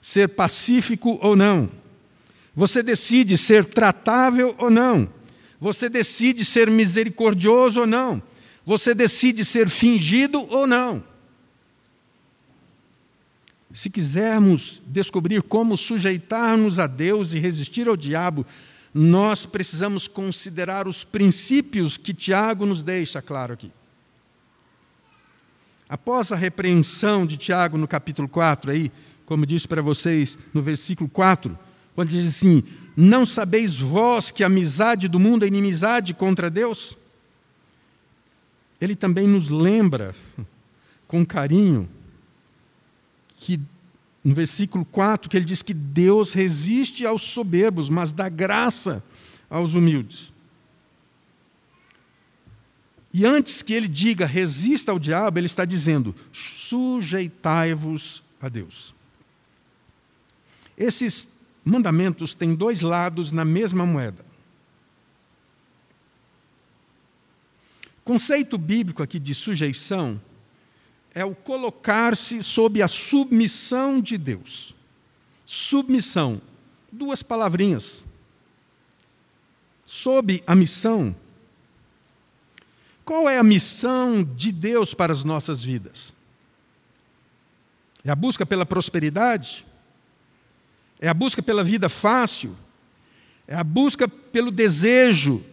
ser 0.00 0.28
pacífico 0.28 1.18
ou 1.22 1.34
não. 1.34 1.68
Você 2.54 2.82
decide 2.82 3.36
ser 3.36 3.64
tratável 3.64 4.54
ou 4.58 4.70
não. 4.70 5.08
Você 5.60 5.88
decide 5.88 6.44
ser 6.44 6.70
misericordioso 6.70 7.80
ou 7.80 7.86
não. 7.86 8.22
você 8.64 8.94
decide 8.94 9.44
ser 9.44 9.68
fingido 9.68 10.46
ou 10.54 10.66
não. 10.66 11.02
Se 13.72 13.88
quisermos 13.88 14.82
descobrir 14.86 15.42
como 15.42 15.76
sujeitarmos 15.76 16.78
a 16.78 16.86
Deus 16.86 17.32
e 17.32 17.38
resistir 17.38 17.88
ao 17.88 17.96
diabo, 17.96 18.44
nós 18.92 19.46
precisamos 19.46 20.08
considerar 20.08 20.88
os 20.88 21.04
princípios 21.04 21.96
que 21.96 22.12
Tiago 22.12 22.66
nos 22.66 22.82
deixa 22.82 23.22
claro 23.22 23.54
aqui. 23.54 23.70
Após 25.88 26.32
a 26.32 26.36
repreensão 26.36 27.24
de 27.24 27.36
Tiago 27.36 27.76
no 27.76 27.86
capítulo 27.86 28.28
4, 28.28 28.72
aí, 28.72 28.92
como 29.24 29.46
disse 29.46 29.66
para 29.66 29.82
vocês 29.82 30.38
no 30.52 30.62
versículo 30.62 31.08
4, 31.08 31.56
quando 31.94 32.08
diz 32.10 32.26
assim: 32.26 32.62
Não 32.96 33.24
sabeis 33.24 33.76
vós 33.76 34.30
que 34.30 34.42
a 34.42 34.46
amizade 34.46 35.08
do 35.08 35.20
mundo 35.20 35.44
é 35.44 35.48
inimizade 35.48 36.14
contra 36.14 36.50
Deus? 36.50 36.96
Ele 38.80 38.96
também 38.96 39.26
nos 39.26 39.50
lembra, 39.50 40.14
com 41.06 41.24
carinho, 41.24 41.88
que 43.40 43.58
no 44.22 44.34
versículo 44.34 44.84
4, 44.84 45.30
que 45.30 45.36
ele 45.36 45.46
diz 45.46 45.62
que 45.62 45.72
Deus 45.72 46.34
resiste 46.34 47.06
aos 47.06 47.22
soberbos, 47.22 47.88
mas 47.88 48.12
dá 48.12 48.28
graça 48.28 49.02
aos 49.48 49.72
humildes. 49.74 50.30
E 53.12 53.24
antes 53.24 53.62
que 53.62 53.72
ele 53.72 53.88
diga 53.88 54.26
resista 54.26 54.92
ao 54.92 54.98
diabo, 54.98 55.38
ele 55.38 55.46
está 55.46 55.64
dizendo: 55.64 56.14
sujeitai-vos 56.32 58.22
a 58.40 58.48
Deus. 58.48 58.94
Esses 60.76 61.28
mandamentos 61.64 62.34
têm 62.34 62.54
dois 62.54 62.82
lados 62.82 63.32
na 63.32 63.44
mesma 63.44 63.84
moeda. 63.84 64.24
Conceito 68.04 68.56
bíblico 68.58 69.02
aqui 69.02 69.18
de 69.18 69.34
sujeição 69.34 70.20
é 71.14 71.24
o 71.24 71.34
colocar-se 71.34 72.42
sob 72.42 72.82
a 72.82 72.88
submissão 72.88 74.00
de 74.00 74.16
Deus. 74.16 74.74
Submissão, 75.44 76.40
duas 76.90 77.22
palavrinhas. 77.22 78.04
Sob 79.84 80.42
a 80.46 80.54
missão. 80.54 81.14
Qual 83.04 83.28
é 83.28 83.38
a 83.38 83.42
missão 83.42 84.22
de 84.22 84.52
Deus 84.52 84.94
para 84.94 85.12
as 85.12 85.24
nossas 85.24 85.62
vidas? 85.62 86.12
É 88.04 88.10
a 88.10 88.14
busca 88.14 88.46
pela 88.46 88.64
prosperidade? 88.64 89.66
É 91.00 91.08
a 91.08 91.14
busca 91.14 91.42
pela 91.42 91.64
vida 91.64 91.88
fácil? 91.88 92.56
É 93.48 93.56
a 93.56 93.64
busca 93.64 94.06
pelo 94.06 94.50
desejo 94.52 95.44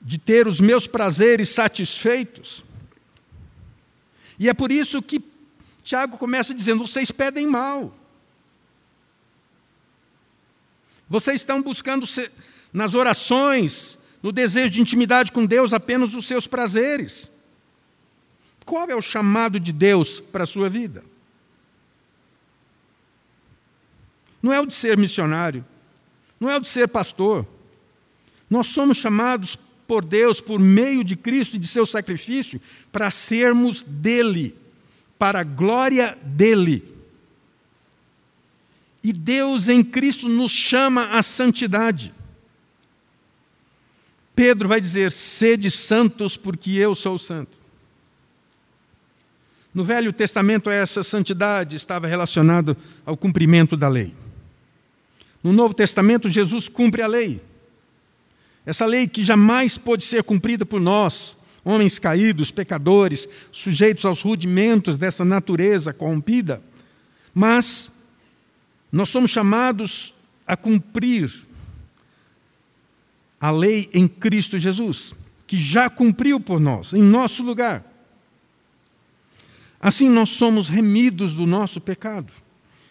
de 0.00 0.18
ter 0.18 0.46
os 0.46 0.60
meus 0.60 0.86
prazeres 0.86 1.48
satisfeitos? 1.48 2.65
E 4.38 4.48
é 4.48 4.54
por 4.54 4.70
isso 4.70 5.02
que 5.02 5.22
Tiago 5.82 6.18
começa 6.18 6.54
dizendo: 6.54 6.86
vocês 6.86 7.10
pedem 7.10 7.46
mal. 7.46 7.92
Vocês 11.08 11.40
estão 11.40 11.62
buscando 11.62 12.04
nas 12.72 12.94
orações, 12.94 13.96
no 14.22 14.32
desejo 14.32 14.74
de 14.74 14.80
intimidade 14.80 15.30
com 15.30 15.46
Deus, 15.46 15.72
apenas 15.72 16.14
os 16.14 16.26
seus 16.26 16.46
prazeres. 16.46 17.30
Qual 18.64 18.90
é 18.90 18.96
o 18.96 19.00
chamado 19.00 19.60
de 19.60 19.72
Deus 19.72 20.18
para 20.18 20.42
a 20.42 20.46
sua 20.46 20.68
vida? 20.68 21.04
Não 24.42 24.52
é 24.52 24.60
o 24.60 24.66
de 24.66 24.74
ser 24.74 24.98
missionário, 24.98 25.64
não 26.40 26.50
é 26.50 26.56
o 26.56 26.60
de 26.60 26.68
ser 26.68 26.88
pastor. 26.88 27.46
Nós 28.50 28.66
somos 28.66 28.98
chamados 28.98 29.56
por 29.86 30.04
Deus, 30.04 30.40
por 30.40 30.58
meio 30.58 31.04
de 31.04 31.16
Cristo 31.16 31.56
e 31.56 31.58
de 31.58 31.66
seu 31.66 31.86
sacrifício, 31.86 32.60
para 32.90 33.10
sermos 33.10 33.82
dele, 33.82 34.54
para 35.18 35.40
a 35.40 35.44
glória 35.44 36.16
dele. 36.22 36.82
E 39.02 39.12
Deus 39.12 39.68
em 39.68 39.84
Cristo 39.84 40.28
nos 40.28 40.50
chama 40.50 41.10
à 41.10 41.22
santidade. 41.22 42.12
Pedro 44.34 44.68
vai 44.68 44.80
dizer: 44.80 45.12
sede 45.12 45.70
santos, 45.70 46.36
porque 46.36 46.72
eu 46.72 46.94
sou 46.94 47.16
santo. 47.16 47.56
No 49.72 49.84
Velho 49.84 50.12
Testamento, 50.12 50.70
essa 50.70 51.04
santidade 51.04 51.76
estava 51.76 52.06
relacionada 52.06 52.76
ao 53.04 53.16
cumprimento 53.16 53.76
da 53.76 53.88
lei. 53.88 54.14
No 55.42 55.52
Novo 55.52 55.74
Testamento, 55.74 56.28
Jesus 56.28 56.68
cumpre 56.68 57.02
a 57.02 57.06
lei. 57.06 57.40
Essa 58.66 58.84
lei 58.84 59.06
que 59.06 59.24
jamais 59.24 59.78
pôde 59.78 60.04
ser 60.04 60.24
cumprida 60.24 60.66
por 60.66 60.80
nós, 60.80 61.36
homens 61.64 62.00
caídos, 62.00 62.50
pecadores, 62.50 63.28
sujeitos 63.52 64.04
aos 64.04 64.20
rudimentos 64.20 64.98
dessa 64.98 65.24
natureza 65.24 65.92
corrompida, 65.92 66.60
mas 67.32 67.92
nós 68.90 69.08
somos 69.08 69.30
chamados 69.30 70.12
a 70.44 70.56
cumprir 70.56 71.44
a 73.40 73.50
lei 73.52 73.88
em 73.92 74.08
Cristo 74.08 74.58
Jesus, 74.58 75.14
que 75.46 75.60
já 75.60 75.88
cumpriu 75.88 76.40
por 76.40 76.58
nós, 76.58 76.92
em 76.92 77.02
nosso 77.02 77.44
lugar. 77.44 77.84
Assim 79.78 80.08
nós 80.08 80.30
somos 80.30 80.68
remidos 80.68 81.34
do 81.34 81.46
nosso 81.46 81.80
pecado. 81.80 82.32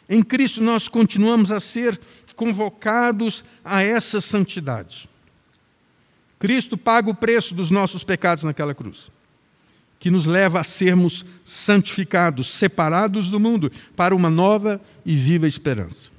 Em 0.07 0.21
Cristo 0.21 0.61
nós 0.61 0.87
continuamos 0.87 1.51
a 1.51 1.59
ser 1.59 1.99
convocados 2.35 3.43
a 3.63 3.81
essa 3.81 4.21
santidade. 4.21 5.09
Cristo 6.39 6.77
paga 6.77 7.09
o 7.09 7.15
preço 7.15 7.53
dos 7.53 7.71
nossos 7.71 8.03
pecados 8.03 8.43
naquela 8.43 8.75
cruz, 8.75 9.11
que 9.99 10.11
nos 10.11 10.25
leva 10.25 10.59
a 10.59 10.63
sermos 10.63 11.25
santificados, 11.43 12.53
separados 12.53 13.29
do 13.29 13.39
mundo, 13.39 13.71
para 13.95 14.15
uma 14.15 14.29
nova 14.29 14.81
e 15.05 15.15
viva 15.15 15.47
esperança. 15.47 16.11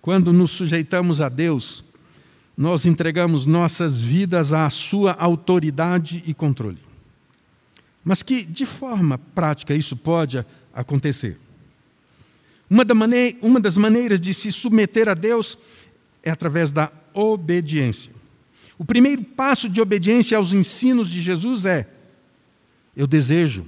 Quando 0.00 0.32
nos 0.32 0.52
sujeitamos 0.52 1.20
a 1.20 1.28
Deus, 1.28 1.84
nós 2.56 2.86
entregamos 2.86 3.44
nossas 3.44 4.00
vidas 4.00 4.52
à 4.52 4.70
Sua 4.70 5.12
autoridade 5.12 6.22
e 6.26 6.32
controle. 6.32 6.78
Mas 8.04 8.22
que, 8.22 8.44
de 8.44 8.64
forma 8.64 9.18
prática, 9.18 9.74
isso 9.74 9.96
pode 9.96 10.46
acontecer? 10.72 11.38
Uma, 12.70 13.60
das 13.60 13.76
maneiras 13.76 14.20
de 14.20 14.32
se 14.32 14.50
submeter 14.50 15.08
a 15.08 15.14
Deus 15.14 15.58
é 16.22 16.30
através 16.30 16.72
da 16.72 16.90
obediência. 17.12 18.15
O 18.78 18.84
primeiro 18.84 19.22
passo 19.22 19.68
de 19.68 19.80
obediência 19.80 20.36
aos 20.36 20.52
ensinos 20.52 21.10
de 21.10 21.20
Jesus 21.20 21.64
é: 21.64 21.88
eu 22.96 23.06
desejo. 23.06 23.66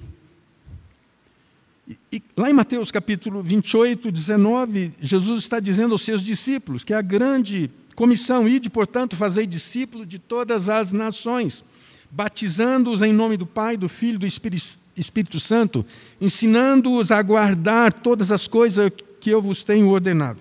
E, 1.87 1.99
e, 2.13 2.23
lá 2.37 2.51
em 2.51 2.53
Mateus 2.53 2.91
capítulo 2.91 3.43
28, 3.43 4.13
19, 4.13 4.93
Jesus 5.01 5.43
está 5.43 5.59
dizendo 5.59 5.93
aos 5.93 6.03
seus 6.03 6.23
discípulos 6.23 6.85
que 6.85 6.93
é 6.93 6.97
a 6.97 7.03
grande 7.03 7.71
comissão, 7.95 8.47
ide, 8.47 8.71
portanto, 8.71 9.17
fazer 9.17 9.47
discípulo 9.47 10.07
de 10.07 10.19
todas 10.19 10.69
as 10.69 10.93
nações, 10.93 11.65
batizando-os 12.11 13.03
em 13.03 13.13
nome 13.13 13.37
do 13.37 13.47
Pai, 13.47 13.77
do 13.77 13.89
Filho 13.89 14.17
e 14.17 14.19
do 14.19 14.27
Espírito, 14.27 14.79
Espírito 14.97 15.41
Santo, 15.41 15.85
ensinando-os 16.21 17.11
a 17.11 17.21
guardar 17.23 17.93
todas 17.93 18.31
as 18.31 18.47
coisas 18.47 18.93
que 19.21 19.31
eu 19.31 19.43
vos 19.43 19.63
tenho 19.63 19.89
ordenado. 19.89 20.39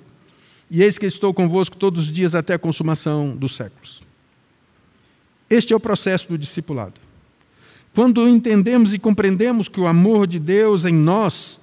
E 0.69 0.83
eis 0.83 0.97
que 0.97 1.05
estou 1.05 1.33
convosco 1.33 1.77
todos 1.77 2.05
os 2.05 2.11
dias 2.11 2.35
até 2.35 2.55
a 2.55 2.59
consumação 2.59 3.35
dos 3.35 3.55
séculos. 3.55 4.06
Este 5.49 5.73
é 5.73 5.75
o 5.75 5.79
processo 5.79 6.27
do 6.27 6.37
discipulado. 6.37 6.93
Quando 7.93 8.27
entendemos 8.27 8.93
e 8.93 8.99
compreendemos 8.99 9.67
que 9.67 9.79
o 9.79 9.87
amor 9.87 10.27
de 10.27 10.39
Deus 10.39 10.85
em 10.85 10.93
nós, 10.93 11.59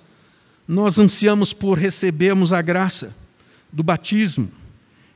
nós 0.66 0.98
ansiamos 0.98 1.52
por 1.52 1.78
recebermos 1.78 2.52
a 2.52 2.60
graça 2.60 3.14
do 3.72 3.82
batismo, 3.82 4.50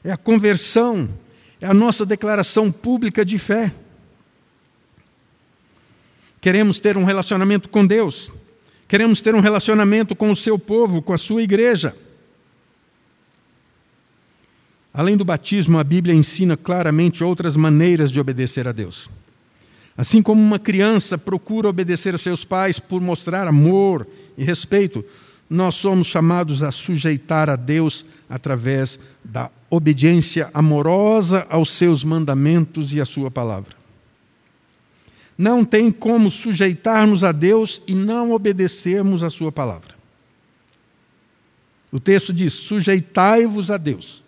é 0.04 0.12
a 0.12 0.16
conversão, 0.16 1.09
é 1.61 1.66
a 1.66 1.74
nossa 1.74 2.07
declaração 2.07 2.70
pública 2.70 3.24
de 3.24 3.38
fé. 3.38 3.74
Queremos 6.40 6.78
ter 6.78 6.96
um 6.96 7.04
relacionamento 7.04 7.68
com 7.68 7.85
Deus, 7.85 8.33
queremos 8.87 9.20
ter 9.20 9.35
um 9.35 9.40
relacionamento 9.40 10.14
com 10.14 10.31
o 10.31 10.37
seu 10.37 10.59
povo, 10.59 11.02
com 11.02 11.12
a 11.12 11.18
sua 11.18 11.42
igreja. 11.42 11.96
Além 14.99 15.17
do 15.17 15.25
batismo, 15.25 15.79
a 15.79 15.85
Bíblia 15.85 16.13
ensina 16.13 16.57
claramente 16.57 17.23
outras 17.23 17.55
maneiras 17.55 18.11
de 18.11 18.19
obedecer 18.19 18.67
a 18.67 18.73
Deus. 18.73 19.09
Assim 19.97 20.21
como 20.21 20.43
uma 20.43 20.59
criança 20.59 21.17
procura 21.17 21.69
obedecer 21.69 22.17
a 22.17 22.19
seus 22.19 22.45
pais 22.45 22.81
por 22.81 23.01
mostrar 23.01 23.47
amor 23.47 24.05
e 24.37 24.43
respeito, 24.43 25.05
nós 25.49 25.77
somos 25.77 26.09
chamados 26.09 26.65
a 26.65 26.73
sujeitar 26.73 27.49
a 27.49 27.55
Deus 27.55 28.05
através 28.29 28.99
da 29.23 29.53
obediência 29.71 30.51
amorosa 30.53 31.47
aos 31.49 31.71
seus 31.71 32.03
mandamentos 32.03 32.93
e 32.93 33.01
à 33.01 33.05
sua 33.05 33.31
palavra. 33.31 33.77
Não 35.39 35.65
tem 35.65 35.93
como 35.93 36.29
sujeitarmos 36.29 37.23
a 37.23 37.31
Deus 37.31 37.81
e 37.87 37.95
não 37.95 38.33
obedecermos 38.33 39.23
a 39.23 39.31
sua 39.31 39.53
palavra. 39.53 39.95
O 41.93 42.01
texto 42.01 42.33
diz: 42.33 42.53
sujeitai-vos 42.53 43.71
a 43.71 43.77
Deus. 43.77 44.27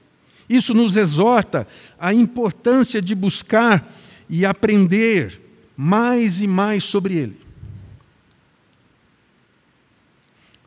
Isso 0.51 0.75
nos 0.75 0.97
exorta 0.97 1.65
à 1.97 2.13
importância 2.13 3.01
de 3.01 3.15
buscar 3.15 3.89
e 4.29 4.45
aprender 4.45 5.41
mais 5.77 6.43
e 6.43 6.49
mais 6.49 6.83
sobre 6.83 7.15
ele. 7.15 7.37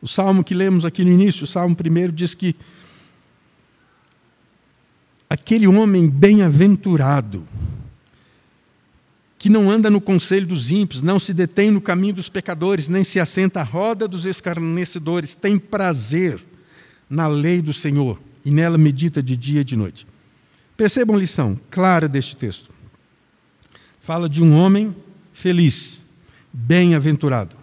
O 0.00 0.08
salmo 0.08 0.42
que 0.42 0.54
lemos 0.54 0.86
aqui 0.86 1.04
no 1.04 1.12
início, 1.12 1.44
o 1.44 1.46
salmo 1.46 1.76
primeiro, 1.76 2.10
diz 2.10 2.34
que 2.34 2.56
aquele 5.28 5.66
homem 5.66 6.08
bem-aventurado, 6.08 7.46
que 9.38 9.50
não 9.50 9.70
anda 9.70 9.90
no 9.90 10.00
conselho 10.00 10.46
dos 10.46 10.70
ímpios, 10.70 11.02
não 11.02 11.20
se 11.20 11.34
detém 11.34 11.70
no 11.70 11.80
caminho 11.82 12.14
dos 12.14 12.30
pecadores, 12.30 12.88
nem 12.88 13.04
se 13.04 13.20
assenta 13.20 13.60
à 13.60 13.62
roda 13.62 14.08
dos 14.08 14.24
escarnecedores, 14.24 15.34
tem 15.34 15.58
prazer 15.58 16.42
na 17.08 17.26
lei 17.26 17.60
do 17.60 17.72
Senhor 17.74 18.23
e 18.44 18.50
nela 18.50 18.76
medita 18.76 19.22
de 19.22 19.36
dia 19.36 19.62
e 19.62 19.64
de 19.64 19.76
noite. 19.76 20.06
Percebam 20.76 21.16
a 21.16 21.18
lição 21.18 21.58
clara 21.70 22.08
deste 22.08 22.36
texto. 22.36 22.70
Fala 24.00 24.28
de 24.28 24.42
um 24.42 24.54
homem 24.54 24.94
feliz, 25.32 26.06
bem-aventurado. 26.52 27.56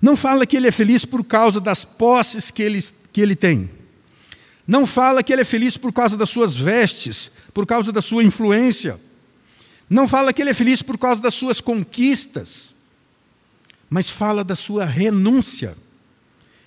Não 0.00 0.16
fala 0.16 0.46
que 0.46 0.56
ele 0.56 0.68
é 0.68 0.72
feliz 0.72 1.04
por 1.04 1.22
causa 1.22 1.60
das 1.60 1.84
posses 1.84 2.50
que 2.50 2.62
ele, 2.62 2.82
que 3.12 3.20
ele 3.20 3.36
tem. 3.36 3.70
Não 4.66 4.86
fala 4.86 5.22
que 5.22 5.32
ele 5.32 5.42
é 5.42 5.44
feliz 5.44 5.76
por 5.76 5.92
causa 5.92 6.16
das 6.16 6.28
suas 6.28 6.54
vestes, 6.54 7.30
por 7.52 7.66
causa 7.66 7.92
da 7.92 8.00
sua 8.00 8.24
influência 8.24 8.98
não 9.90 10.06
fala 10.06 10.32
que 10.32 10.40
ele 10.40 10.50
é 10.50 10.54
feliz 10.54 10.80
por 10.82 10.96
causa 10.96 11.20
das 11.20 11.34
suas 11.34 11.60
conquistas, 11.60 12.76
mas 13.90 14.08
fala 14.08 14.44
da 14.44 14.54
sua 14.54 14.84
renúncia. 14.84 15.76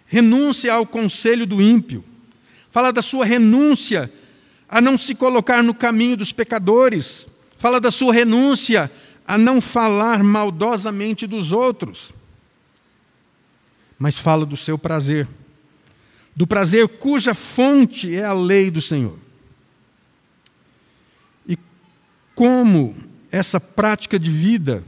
Renúncia 0.05 0.73
ao 0.73 0.85
conselho 0.85 1.47
do 1.47 1.61
ímpio. 1.61 2.03
Fala 2.73 2.91
da 2.91 3.03
sua 3.03 3.23
renúncia 3.23 4.11
a 4.67 4.81
não 4.81 4.97
se 4.97 5.13
colocar 5.13 5.61
no 5.61 5.75
caminho 5.75 6.17
dos 6.17 6.31
pecadores. 6.31 7.27
Fala 7.55 7.79
da 7.79 7.91
sua 7.91 8.11
renúncia 8.11 8.91
a 9.27 9.37
não 9.37 9.61
falar 9.61 10.23
maldosamente 10.23 11.27
dos 11.27 11.51
outros. 11.51 12.11
Mas 13.99 14.17
fala 14.17 14.43
do 14.43 14.57
seu 14.57 14.75
prazer. 14.75 15.27
Do 16.35 16.47
prazer 16.47 16.87
cuja 16.87 17.35
fonte 17.35 18.15
é 18.15 18.25
a 18.25 18.33
lei 18.33 18.71
do 18.71 18.81
Senhor. 18.81 19.19
E 21.47 21.55
como 22.33 22.95
essa 23.31 23.59
prática 23.59 24.17
de 24.17 24.31
vida 24.31 24.83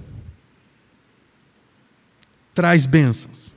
traz 2.52 2.88
bênçãos. 2.88 3.54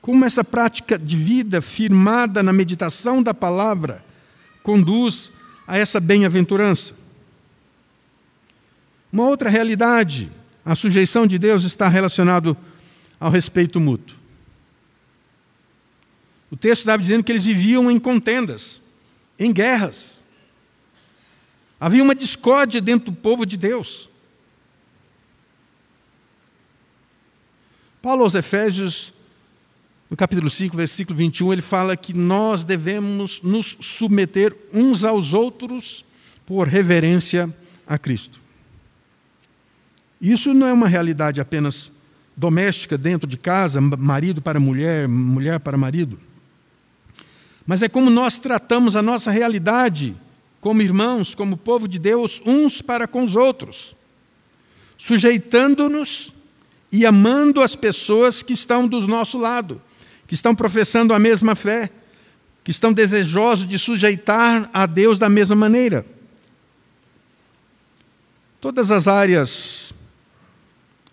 Como 0.00 0.24
essa 0.24 0.42
prática 0.42 0.98
de 0.98 1.16
vida 1.16 1.60
firmada 1.60 2.42
na 2.42 2.52
meditação 2.52 3.22
da 3.22 3.34
palavra 3.34 4.04
conduz 4.62 5.30
a 5.66 5.76
essa 5.76 6.00
bem-aventurança. 6.00 6.94
Uma 9.12 9.24
outra 9.24 9.50
realidade, 9.50 10.30
a 10.64 10.74
sujeição 10.74 11.26
de 11.26 11.38
Deus 11.38 11.64
está 11.64 11.88
relacionado 11.88 12.56
ao 13.18 13.30
respeito 13.30 13.78
mútuo. 13.80 14.16
O 16.50 16.56
texto 16.56 16.80
estava 16.80 17.02
dizendo 17.02 17.22
que 17.22 17.30
eles 17.30 17.44
viviam 17.44 17.90
em 17.90 17.98
contendas, 17.98 18.80
em 19.38 19.52
guerras. 19.52 20.20
Havia 21.78 22.02
uma 22.02 22.14
discórdia 22.14 22.80
dentro 22.80 23.10
do 23.10 23.16
povo 23.16 23.46
de 23.46 23.56
Deus. 23.56 24.10
Paulo 28.02 28.24
aos 28.24 28.34
Efésios, 28.34 29.12
no 30.10 30.16
capítulo 30.16 30.50
5, 30.50 30.76
versículo 30.76 31.16
21, 31.16 31.52
ele 31.52 31.62
fala 31.62 31.96
que 31.96 32.12
nós 32.12 32.64
devemos 32.64 33.40
nos 33.42 33.76
submeter 33.80 34.56
uns 34.74 35.04
aos 35.04 35.32
outros 35.32 36.04
por 36.44 36.66
reverência 36.66 37.48
a 37.86 37.96
Cristo. 37.96 38.40
Isso 40.20 40.52
não 40.52 40.66
é 40.66 40.72
uma 40.72 40.88
realidade 40.88 41.40
apenas 41.40 41.92
doméstica 42.36 42.98
dentro 42.98 43.28
de 43.28 43.36
casa, 43.36 43.80
marido 43.80 44.42
para 44.42 44.58
mulher, 44.58 45.06
mulher 45.06 45.60
para 45.60 45.78
marido. 45.78 46.18
Mas 47.64 47.80
é 47.80 47.88
como 47.88 48.10
nós 48.10 48.38
tratamos 48.38 48.96
a 48.96 49.02
nossa 49.02 49.30
realidade 49.30 50.16
como 50.60 50.82
irmãos, 50.82 51.34
como 51.34 51.56
povo 51.56 51.86
de 51.86 51.98
Deus, 51.98 52.42
uns 52.44 52.82
para 52.82 53.06
com 53.06 53.24
os 53.24 53.34
outros, 53.36 53.96
sujeitando-nos 54.98 56.34
e 56.92 57.06
amando 57.06 57.62
as 57.62 57.74
pessoas 57.74 58.42
que 58.42 58.52
estão 58.52 58.86
do 58.86 59.06
nosso 59.06 59.38
lado, 59.38 59.80
que 60.30 60.34
estão 60.34 60.54
professando 60.54 61.12
a 61.12 61.18
mesma 61.18 61.56
fé, 61.56 61.90
que 62.62 62.70
estão 62.70 62.92
desejosos 62.92 63.66
de 63.66 63.76
sujeitar 63.76 64.70
a 64.72 64.86
Deus 64.86 65.18
da 65.18 65.28
mesma 65.28 65.56
maneira. 65.56 66.06
Todas 68.60 68.92
as 68.92 69.08
áreas 69.08 69.92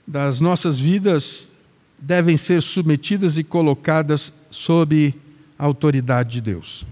das 0.05 0.39
nossas 0.39 0.79
vidas 0.79 1.49
devem 1.97 2.37
ser 2.37 2.61
submetidas 2.61 3.39
e 3.39 3.43
colocadas 3.43 4.31
sob 4.51 5.15
a 5.57 5.65
autoridade 5.65 6.33
de 6.33 6.41
Deus. 6.41 6.85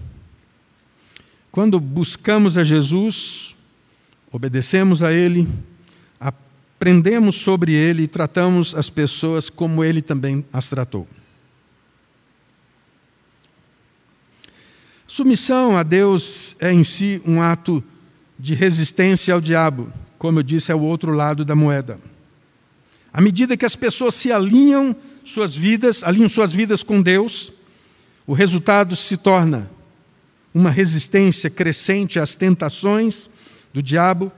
Quando 1.52 1.78
buscamos 1.78 2.58
a 2.58 2.64
Jesus, 2.64 3.54
obedecemos 4.32 5.00
a 5.00 5.12
Ele, 5.12 5.48
aprendemos 6.18 7.36
sobre 7.36 7.72
Ele 7.72 8.02
e 8.02 8.08
tratamos 8.08 8.74
as 8.74 8.90
pessoas 8.90 9.48
como 9.48 9.84
Ele 9.84 10.02
também 10.02 10.44
as 10.52 10.68
tratou. 10.68 11.06
Submissão 15.06 15.76
a 15.76 15.82
Deus 15.82 16.56
é 16.58 16.72
em 16.72 16.82
si 16.82 17.22
um 17.24 17.40
ato 17.40 17.82
de 18.38 18.54
resistência 18.54 19.32
ao 19.32 19.40
diabo, 19.40 19.92
como 20.18 20.40
eu 20.40 20.42
disse, 20.42 20.72
é 20.72 20.74
o 20.74 20.80
outro 20.80 21.12
lado 21.12 21.44
da 21.44 21.54
moeda. 21.54 21.98
À 23.12 23.20
medida 23.20 23.56
que 23.56 23.64
as 23.64 23.76
pessoas 23.76 24.14
se 24.14 24.32
alinham 24.32 24.94
suas 25.24 25.54
vidas, 25.54 26.02
alinham 26.02 26.28
suas 26.28 26.52
vidas 26.52 26.82
com 26.82 27.00
Deus, 27.00 27.52
o 28.26 28.32
resultado 28.32 28.96
se 28.96 29.16
torna 29.16 29.70
uma 30.52 30.70
resistência 30.70 31.48
crescente 31.48 32.18
às 32.18 32.34
tentações 32.34 33.30
do 33.72 33.82
diabo 33.82 34.32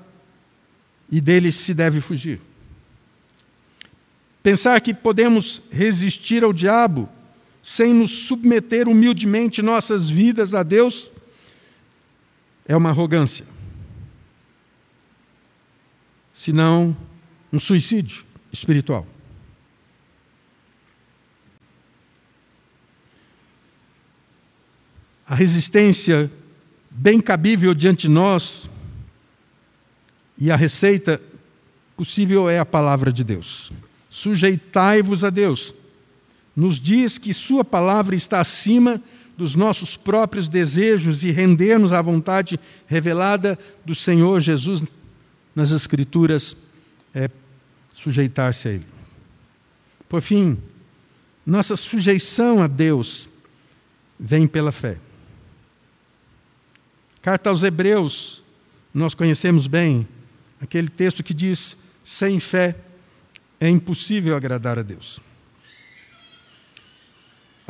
e 1.11 1.21
dele 1.21 1.51
se 1.51 1.73
deve 1.73 2.01
fugir. 2.01 2.41
Pensar 4.43 4.81
que 4.81 4.93
podemos 4.93 5.63
resistir 5.71 6.45
ao 6.45 6.53
diabo 6.53 7.09
sem 7.69 7.93
nos 7.93 8.11
submeter 8.27 8.89
humildemente 8.89 9.61
nossas 9.61 10.09
vidas 10.09 10.55
a 10.55 10.63
Deus 10.63 11.11
é 12.67 12.75
uma 12.75 12.89
arrogância. 12.89 13.45
Senão, 16.33 16.97
um 17.53 17.61
suicídio 17.61 18.25
espiritual. 18.51 19.07
a 25.27 25.35
resistência 25.35 26.31
bem 26.89 27.21
cabível 27.21 27.75
diante 27.75 28.09
de 28.09 28.09
nós 28.09 28.71
e 30.39 30.51
a 30.51 30.57
receita 30.57 31.21
possível 31.95 32.49
é 32.49 32.59
a 32.59 32.65
palavra 32.65 33.13
de 33.13 33.23
Deus. 33.23 33.71
Sujeitai-vos 34.09 35.23
a 35.23 35.29
Deus. 35.29 35.75
Nos 36.59 36.81
diz 36.81 37.19
que 37.19 37.33
Sua 37.33 37.65
palavra 37.65 38.17
está 38.17 38.41
acima 38.41 39.01
dos 39.37 39.55
nossos 39.55 39.97
próprios 39.97 40.49
desejos 40.49 41.23
e 41.23 41.31
render-nos 41.31 41.93
à 41.93 42.03
vontade 42.03 42.59
revelada 42.89 43.57
do 43.85 43.95
Senhor 43.95 44.41
Jesus 44.41 44.83
nas 45.55 45.71
Escrituras 45.71 46.57
é 47.15 47.31
sujeitar-se 47.95 48.67
a 48.67 48.73
Ele. 48.73 48.87
Por 50.09 50.21
fim, 50.21 50.59
nossa 51.47 51.77
sujeição 51.77 52.61
a 52.61 52.67
Deus 52.67 53.29
vem 54.19 54.49
pela 54.49 54.73
fé. 54.73 54.99
Carta 57.23 57.51
aos 57.51 57.63
Hebreus, 57.63 58.43
nós 58.93 59.15
conhecemos 59.15 59.69
bem 59.69 60.09
aquele 60.61 60.89
texto 60.89 61.23
que 61.23 61.33
diz: 61.33 61.77
sem 62.03 62.41
fé 62.41 62.75
é 63.61 63.69
impossível 63.69 64.35
agradar 64.35 64.77
a 64.77 64.83
Deus. 64.83 65.28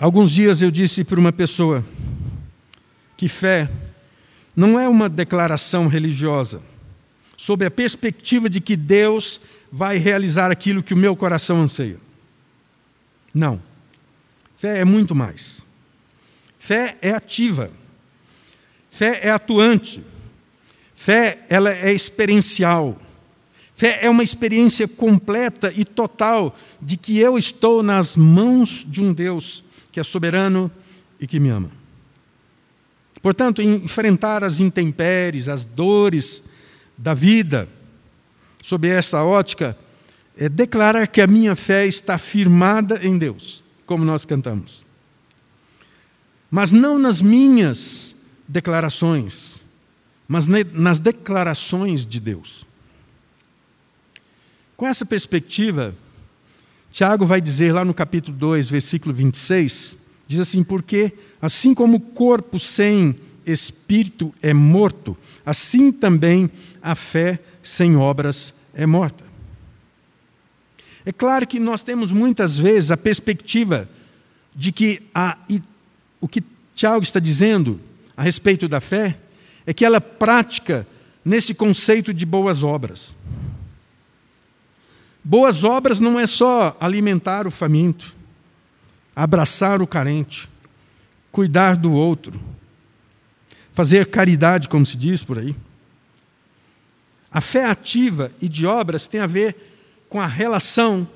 Alguns 0.01 0.31
dias 0.31 0.63
eu 0.63 0.71
disse 0.71 1.03
para 1.03 1.19
uma 1.19 1.33
pessoa 1.33 1.85
que 3.17 3.29
fé 3.29 3.69
não 4.55 4.79
é 4.79 4.89
uma 4.89 5.09
declaração 5.09 5.89
religiosa, 5.89 6.63
sob 7.37 7.67
a 7.67 7.71
perspectiva 7.71 8.49
de 8.49 8.61
que 8.61 8.77
Deus 8.77 9.41
vai 9.73 9.97
realizar 9.97 10.53
aquilo 10.53 10.85
que 10.85 10.95
o 10.95 10.97
meu 10.97 11.17
coração 11.17 11.61
anseia. 11.63 11.99
Não. 13.35 13.61
Fé 14.57 14.79
é 14.79 14.85
muito 14.85 15.17
mais. 15.17 15.67
Fé 16.61 16.97
é 17.03 17.11
ativa. 17.11 17.69
Fé 18.91 19.19
é 19.25 19.31
atuante. 19.31 20.01
Fé, 20.95 21.45
ela 21.49 21.73
é 21.73 21.93
experiencial. 21.93 22.97
Fé 23.75 23.99
é 24.03 24.09
uma 24.09 24.23
experiência 24.23 24.87
completa 24.87 25.73
e 25.75 25.85
total 25.85 26.57
de 26.81 26.97
que 26.97 27.19
eu 27.19 27.37
estou 27.37 27.83
nas 27.83 28.17
mãos 28.17 28.85
de 28.87 29.01
um 29.01 29.13
Deus 29.13 29.65
que 29.91 30.01
é 30.01 30.05
soberano 30.05 30.71
e 31.21 31.27
que 31.27 31.41
me 31.41 31.49
ama. 31.49 31.71
Portanto, 33.21 33.61
enfrentar 33.61 34.45
as 34.45 34.61
intempéries, 34.61 35.49
as 35.49 35.65
dores 35.65 36.43
da 36.97 37.15
vida, 37.15 37.69
sob 38.63 38.89
esta 38.89 39.25
ótica, 39.25 39.77
é 40.37 40.49
declarar 40.49 41.09
que 41.09 41.21
a 41.21 41.27
minha 41.27 41.57
fé 41.57 41.87
está 41.87 42.17
firmada 42.17 43.05
em 43.05 43.19
Deus, 43.19 43.65
como 43.85 44.05
nós 44.05 44.25
cantamos. 44.25 44.85
Mas 46.51 46.71
não 46.71 46.99
nas 46.99 47.21
minhas 47.21 48.15
declarações, 48.47 49.65
mas 50.27 50.47
nas 50.47 50.99
declarações 50.99 52.07
de 52.07 52.21
Deus. 52.21 52.67
Com 54.77 54.87
essa 54.87 55.05
perspectiva, 55.05 55.95
Tiago 56.99 57.25
vai 57.25 57.41
dizer 57.41 57.73
lá 57.73 57.85
no 57.85 57.95
capítulo 57.95 58.37
2, 58.37 58.69
versículo 58.71 59.15
26, 59.15 59.97
diz 60.27 60.41
assim: 60.41 60.65
Porque 60.65 61.13
assim 61.41 61.73
como 61.73 61.99
o 61.99 62.01
corpo 62.01 62.59
sem 62.59 63.15
espírito 63.47 64.35
é 64.43 64.53
morto, 64.53 65.17
assim 65.47 65.93
também 65.93 66.51
a 66.83 66.97
fé 66.97 67.39
sem 67.63 67.97
obras 67.97 68.53
é 68.75 68.85
morta. 68.85 69.23
É 71.07 71.13
claro 71.13 71.47
que 71.47 71.61
nós 71.61 71.83
temos 71.83 72.11
muitas 72.11 72.59
vezes 72.59 72.91
a 72.91 72.97
perspectiva 72.97 73.89
de 74.53 74.73
que 74.73 75.01
a, 75.15 75.39
o 76.21 76.27
que 76.27 76.43
Tiago 76.75 77.05
está 77.05 77.21
dizendo 77.21 77.81
a 78.17 78.25
respeito 78.25 78.67
da 78.67 78.81
fé 78.81 79.17
é 79.65 79.73
que 79.73 79.85
ela 79.85 79.99
é 79.99 80.01
prática 80.01 80.85
nesse 81.25 81.55
conceito 81.55 82.13
de 82.13 82.27
boas 82.27 82.65
obras. 82.65 83.15
Boas 85.29 85.63
obras 85.63 86.01
não 86.01 86.19
é 86.19 86.27
só 86.27 86.75
alimentar 86.81 87.47
o 87.47 87.51
faminto, 87.51 88.17
abraçar 89.15 89.83
o 89.83 89.87
carente, 89.87 90.49
cuidar 91.31 91.77
do 91.77 91.93
outro, 91.93 92.41
fazer 93.75 94.07
caridade, 94.07 94.71
como 94.71 94.87
se 94.87 94.97
diz 94.97 95.23
por 95.23 95.39
aí. 95.39 95.55
A 97.31 97.43
fé 97.43 97.67
ativa 97.67 98.33
e 98.41 98.49
de 98.49 98.65
obras 98.65 99.07
tem 99.07 99.21
a 99.21 99.27
ver 99.27 99.55
com 100.09 100.19
a 100.19 100.27
relação, 100.27 101.07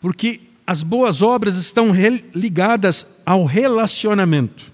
porque 0.00 0.40
as 0.66 0.82
boas 0.82 1.22
obras 1.22 1.54
estão 1.54 1.92
ligadas 2.34 3.06
ao 3.24 3.44
relacionamento. 3.44 4.72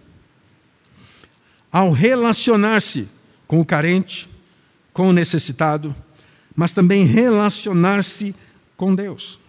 Ao 1.70 1.90
relacionar-se 1.92 3.10
com 3.46 3.60
o 3.60 3.66
carente, 3.66 4.26
com 4.90 5.10
o 5.10 5.12
necessitado, 5.12 5.94
mas 6.60 6.72
também 6.72 7.06
relacionar-se 7.06 8.34
com 8.76 8.94
Deus. 8.94 9.40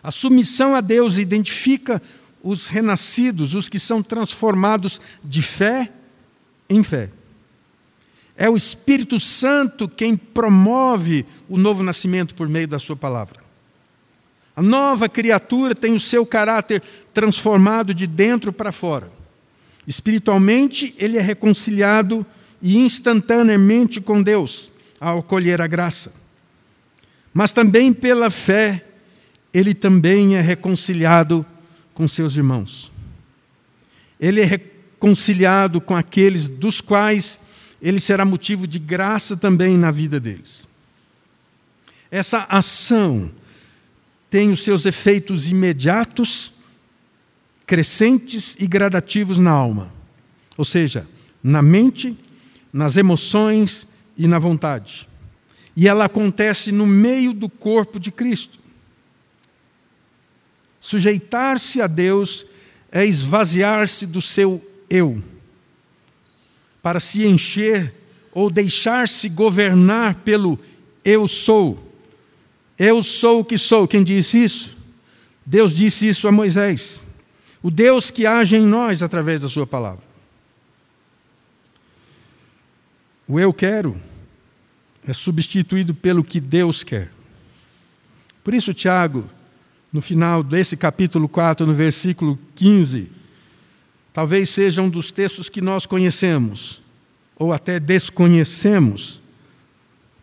A 0.00 0.12
submissão 0.12 0.76
a 0.76 0.80
Deus 0.80 1.18
identifica 1.18 2.00
os 2.40 2.68
renascidos, 2.68 3.56
os 3.56 3.68
que 3.68 3.76
são 3.76 4.00
transformados 4.00 5.00
de 5.24 5.42
fé 5.42 5.90
em 6.68 6.84
fé. 6.84 7.10
É 8.36 8.48
o 8.48 8.56
Espírito 8.56 9.18
Santo 9.18 9.88
quem 9.88 10.16
promove 10.16 11.26
o 11.48 11.58
novo 11.58 11.82
nascimento 11.82 12.32
por 12.36 12.48
meio 12.48 12.68
da 12.68 12.78
Sua 12.78 12.94
palavra. 12.94 13.40
A 14.54 14.62
nova 14.62 15.08
criatura 15.08 15.74
tem 15.74 15.94
o 15.94 16.00
seu 16.00 16.24
caráter 16.24 16.80
transformado 17.12 17.92
de 17.92 18.06
dentro 18.06 18.52
para 18.52 18.70
fora. 18.70 19.10
Espiritualmente, 19.84 20.94
ele 20.96 21.18
é 21.18 21.20
reconciliado 21.20 22.24
e 22.62 22.78
instantaneamente 22.78 24.00
com 24.00 24.22
Deus 24.22 24.70
ao 25.00 25.20
acolher 25.20 25.60
a 25.62 25.66
graça. 25.66 26.12
Mas 27.32 27.52
também 27.52 27.92
pela 27.92 28.30
fé, 28.30 28.84
ele 29.52 29.72
também 29.72 30.36
é 30.36 30.40
reconciliado 30.40 31.46
com 31.94 32.06
seus 32.06 32.36
irmãos. 32.36 32.92
Ele 34.20 34.42
é 34.42 34.44
reconciliado 34.44 35.80
com 35.80 35.96
aqueles 35.96 36.46
dos 36.46 36.80
quais 36.80 37.40
ele 37.80 37.98
será 37.98 38.24
motivo 38.24 38.66
de 38.66 38.78
graça 38.78 39.36
também 39.36 39.78
na 39.78 39.90
vida 39.90 40.20
deles. 40.20 40.68
Essa 42.10 42.44
ação 42.48 43.30
tem 44.28 44.50
os 44.50 44.62
seus 44.62 44.84
efeitos 44.84 45.48
imediatos, 45.48 46.52
crescentes 47.66 48.56
e 48.58 48.66
gradativos 48.66 49.38
na 49.38 49.50
alma, 49.50 49.92
ou 50.56 50.64
seja, 50.64 51.08
na 51.42 51.62
mente, 51.62 52.18
nas 52.72 52.96
emoções 52.96 53.86
e 54.20 54.26
na 54.26 54.38
vontade. 54.38 55.08
E 55.74 55.88
ela 55.88 56.04
acontece 56.04 56.70
no 56.70 56.86
meio 56.86 57.32
do 57.32 57.48
corpo 57.48 57.98
de 57.98 58.12
Cristo. 58.12 58.58
Sujeitar-se 60.78 61.80
a 61.80 61.86
Deus 61.86 62.44
é 62.92 63.06
esvaziar-se 63.06 64.06
do 64.06 64.20
seu 64.20 64.62
eu, 64.90 65.22
para 66.82 67.00
se 67.00 67.26
encher 67.26 67.94
ou 68.32 68.50
deixar-se 68.50 69.26
governar 69.30 70.16
pelo 70.16 70.58
eu 71.02 71.26
sou. 71.26 71.90
Eu 72.78 73.02
sou 73.02 73.40
o 73.40 73.44
que 73.44 73.56
sou. 73.56 73.88
Quem 73.88 74.04
disse 74.04 74.42
isso? 74.42 74.76
Deus 75.46 75.74
disse 75.74 76.06
isso 76.06 76.28
a 76.28 76.32
Moisés. 76.32 77.06
O 77.62 77.70
Deus 77.70 78.10
que 78.10 78.26
age 78.26 78.56
em 78.56 78.66
nós 78.66 79.02
através 79.02 79.40
da 79.40 79.48
Sua 79.48 79.66
palavra. 79.66 80.04
O 83.26 83.40
eu 83.40 83.52
quero 83.52 84.09
é 85.06 85.12
substituído 85.12 85.94
pelo 85.94 86.22
que 86.22 86.40
Deus 86.40 86.82
quer. 86.82 87.10
Por 88.42 88.54
isso, 88.54 88.74
Tiago, 88.74 89.30
no 89.92 90.00
final 90.00 90.42
desse 90.42 90.76
capítulo 90.76 91.28
4, 91.28 91.66
no 91.66 91.74
versículo 91.74 92.38
15, 92.54 93.10
talvez 94.12 94.50
seja 94.50 94.82
um 94.82 94.88
dos 94.88 95.10
textos 95.10 95.48
que 95.48 95.60
nós 95.60 95.86
conhecemos, 95.86 96.80
ou 97.36 97.52
até 97.52 97.80
desconhecemos, 97.80 99.20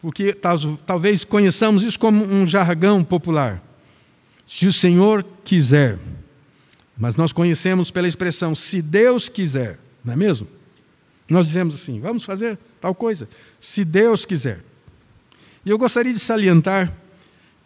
porque 0.01 0.33
talvez 0.85 1.23
conheçamos 1.23 1.83
isso 1.83 1.99
como 1.99 2.23
um 2.23 2.45
jargão 2.45 3.03
popular. 3.03 3.63
Se 4.45 4.67
o 4.67 4.73
Senhor 4.73 5.25
quiser, 5.43 5.99
mas 6.97 7.15
nós 7.15 7.33
conhecemos 7.33 7.91
pela 7.91 8.07
expressão 8.07 8.55
se 8.55 8.81
Deus 8.81 9.27
quiser, 9.27 9.79
não 10.03 10.13
é 10.13 10.15
mesmo? 10.15 10.47
Nós 11.29 11.47
dizemos 11.47 11.75
assim: 11.75 11.99
vamos 11.99 12.23
fazer 12.23 12.57
tal 12.79 12.95
coisa, 12.95 13.27
se 13.59 13.83
Deus 13.83 14.25
quiser. 14.25 14.63
E 15.65 15.69
eu 15.69 15.77
gostaria 15.77 16.13
de 16.13 16.19
salientar 16.19 16.95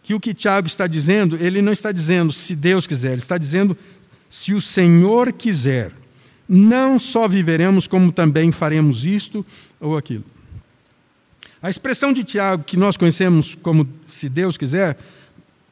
que 0.02 0.14
o 0.14 0.20
que 0.20 0.34
Tiago 0.34 0.66
está 0.66 0.86
dizendo, 0.86 1.36
ele 1.36 1.62
não 1.62 1.72
está 1.72 1.92
dizendo 1.92 2.32
se 2.32 2.56
Deus 2.56 2.86
quiser, 2.86 3.12
ele 3.12 3.22
está 3.22 3.38
dizendo 3.38 3.76
se 4.28 4.52
o 4.52 4.60
Senhor 4.60 5.32
quiser. 5.32 5.92
Não 6.48 6.98
só 6.98 7.28
viveremos, 7.28 7.86
como 7.86 8.10
também 8.10 8.50
faremos 8.50 9.06
isto 9.06 9.46
ou 9.78 9.96
aquilo. 9.96 10.24
A 11.62 11.70
expressão 11.70 12.12
de 12.12 12.24
Tiago, 12.24 12.64
que 12.64 12.76
nós 12.76 12.96
conhecemos 12.96 13.54
como 13.54 13.88
se 14.06 14.28
Deus 14.28 14.56
quiser, 14.56 14.98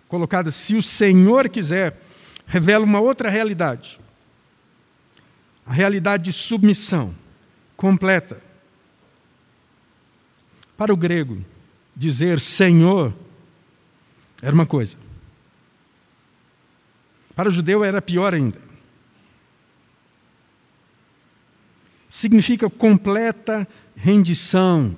colocada 0.07 0.53
se 0.53 0.76
o 0.76 0.83
Senhor 0.83 1.48
quiser, 1.48 2.00
revela 2.46 2.85
uma 2.85 3.00
outra 3.00 3.29
realidade. 3.29 3.98
A 5.66 5.72
realidade 5.72 6.24
de 6.24 6.33
submissão 6.33 7.14
completa. 7.76 8.40
Para 10.80 10.94
o 10.94 10.96
grego, 10.96 11.44
dizer 11.94 12.40
Senhor 12.40 13.14
era 14.40 14.54
uma 14.54 14.64
coisa. 14.64 14.96
Para 17.36 17.50
o 17.50 17.52
judeu 17.52 17.84
era 17.84 18.00
pior 18.00 18.32
ainda. 18.32 18.58
Significa 22.08 22.70
completa 22.70 23.68
rendição 23.94 24.96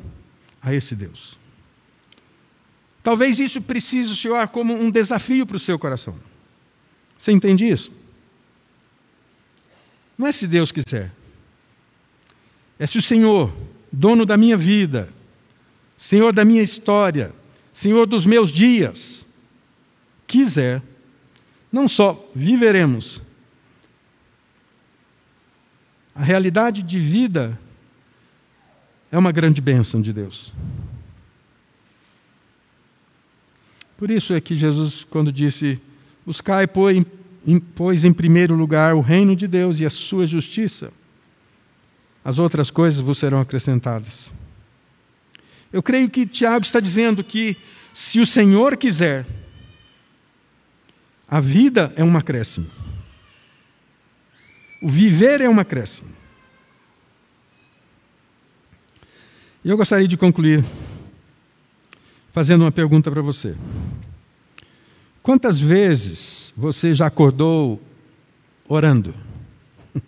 a 0.63 0.73
esse 0.73 0.95
Deus. 0.95 1.37
Talvez 3.03 3.41
isso 3.41 3.61
precise 3.61 4.15
soar 4.15 4.51
como 4.51 4.73
um 4.73 4.89
desafio 4.89 5.45
para 5.45 5.57
o 5.57 5.59
seu 5.59 5.81
coração. 5.81 6.17
Você 7.19 7.33
entende 7.33 7.69
isso? 7.69 7.93
Não 10.17 10.29
é 10.29 10.31
se 10.31 10.47
Deus 10.47 10.71
quiser. 10.71 11.13
É 12.79 12.87
se 12.87 12.99
o 12.99 13.03
Senhor, 13.03 13.53
dono 13.91 14.25
da 14.25 14.37
minha 14.37 14.57
vida, 14.57 15.13
Senhor 16.03 16.33
da 16.33 16.45
minha 16.45 16.61
história, 16.61 17.33
Senhor 17.73 18.07
dos 18.07 18.27
meus 18.27 18.51
dias, 18.51 19.25
quiser, 20.27 20.83
não 21.71 21.87
só 21.87 22.29
viveremos, 22.35 23.23
a 26.13 26.21
realidade 26.21 26.83
de 26.83 26.99
vida 26.99 27.57
é 29.13 29.17
uma 29.17 29.31
grande 29.31 29.61
bênção 29.61 30.03
de 30.03 30.13
Deus. 30.13 30.53
Por 33.97 34.11
isso 34.11 34.35
é 34.35 34.41
que 34.41 34.57
Jesus, 34.57 35.05
quando 35.09 35.31
disse: 35.31 35.81
Buscai, 36.27 36.67
pois, 36.67 38.05
em 38.05 38.13
primeiro 38.13 38.57
lugar 38.57 38.97
o 38.97 39.01
reino 39.01 39.37
de 39.37 39.47
Deus 39.47 39.79
e 39.79 39.87
a 39.87 39.91
sua 39.91 40.27
justiça, 40.27 40.93
as 42.25 42.41
outras 42.41 42.73
coisas 42.73 43.01
vos 43.01 43.19
serão 43.19 43.41
acrescentadas. 43.41 44.35
Eu 45.73 45.83
creio 45.83 46.11
que 46.11 46.27
Tiago 46.27 46.65
está 46.65 46.81
dizendo 46.81 47.25
que, 47.25 47.57
se 47.95 48.21
o 48.21 48.27
Senhor 48.27 48.77
quiser, 48.77 49.27
a 51.27 51.41
vida 51.41 51.93
é 51.97 52.05
um 52.05 52.15
acréscimo. 52.15 52.67
O 54.83 54.89
viver 54.89 55.41
é 55.41 55.49
um 55.49 55.59
acréscimo. 55.59 56.11
E 59.65 59.71
eu 59.71 59.77
gostaria 59.77 60.09
de 60.09 60.17
concluir 60.17 60.63
fazendo 62.33 62.63
uma 62.63 62.73
pergunta 62.73 63.11
para 63.11 63.23
você. 63.23 63.57
Quantas 65.23 65.61
vezes 65.61 66.53
você 66.57 66.93
já 66.93 67.07
acordou 67.07 67.81
orando? 68.69 69.15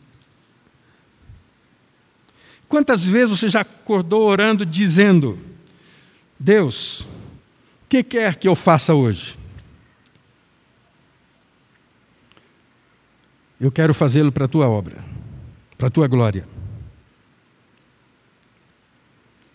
Quantas 2.69 3.07
vezes 3.07 3.31
você 3.31 3.49
já 3.49 3.61
acordou 3.61 4.25
orando 4.29 4.67
dizendo: 4.67 5.39
Deus, 6.45 7.01
o 7.01 7.89
que 7.89 8.03
quer 8.03 8.37
que 8.37 8.47
eu 8.47 8.55
faça 8.55 8.93
hoje? 8.93 9.35
Eu 13.59 13.73
quero 13.73 13.95
fazê-lo 13.95 14.31
para 14.31 14.45
a 14.45 14.49
tua 14.49 14.69
obra, 14.69 15.03
para 15.79 15.87
a 15.87 15.91
tua 15.91 16.07
glória. 16.07 16.47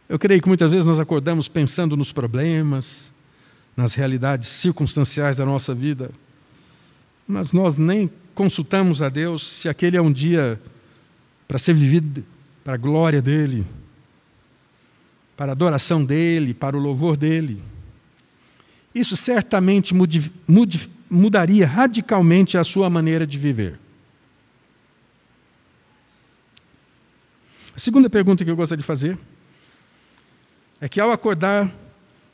Eu 0.10 0.18
creio 0.18 0.42
que 0.42 0.48
muitas 0.48 0.72
vezes 0.72 0.88
nós 0.88 1.00
acordamos 1.00 1.48
pensando 1.48 1.96
nos 1.96 2.12
problemas, 2.12 3.12
nas 3.78 3.94
realidades 3.94 4.50
circunstanciais 4.50 5.38
da 5.38 5.46
nossa 5.46 5.76
vida, 5.76 6.10
mas 7.28 7.52
nós 7.52 7.78
nem 7.78 8.10
consultamos 8.34 9.04
a 9.04 9.10
Deus 9.10 9.48
se 9.62 9.70
aquele 9.70 9.96
é 9.96 10.02
um 10.02 10.12
dia 10.12 10.60
para 11.48 11.60
ser 11.60 11.76
vivido 11.76 12.26
para 12.64 12.74
a 12.74 12.78
glória 12.78 13.22
dEle, 13.22 13.64
para 15.40 15.54
a 15.54 15.56
adoração 15.56 16.04
dEle, 16.04 16.54
para 16.54 16.76
o 16.76 16.80
louvor 16.82 17.16
dEle. 17.16 17.64
Isso 18.94 19.16
certamente 19.16 19.96
mudaria 21.10 21.66
radicalmente 21.66 22.58
a 22.58 22.64
sua 22.66 22.90
maneira 22.90 23.26
de 23.26 23.38
viver. 23.38 23.80
A 27.74 27.80
segunda 27.80 28.10
pergunta 28.10 28.44
que 28.44 28.52
eu 28.52 28.56
gostaria 28.58 28.82
de 28.82 28.86
fazer 28.86 29.18
é 30.82 30.90
que 30.90 31.00
ao 31.00 31.10
acordar, 31.10 31.74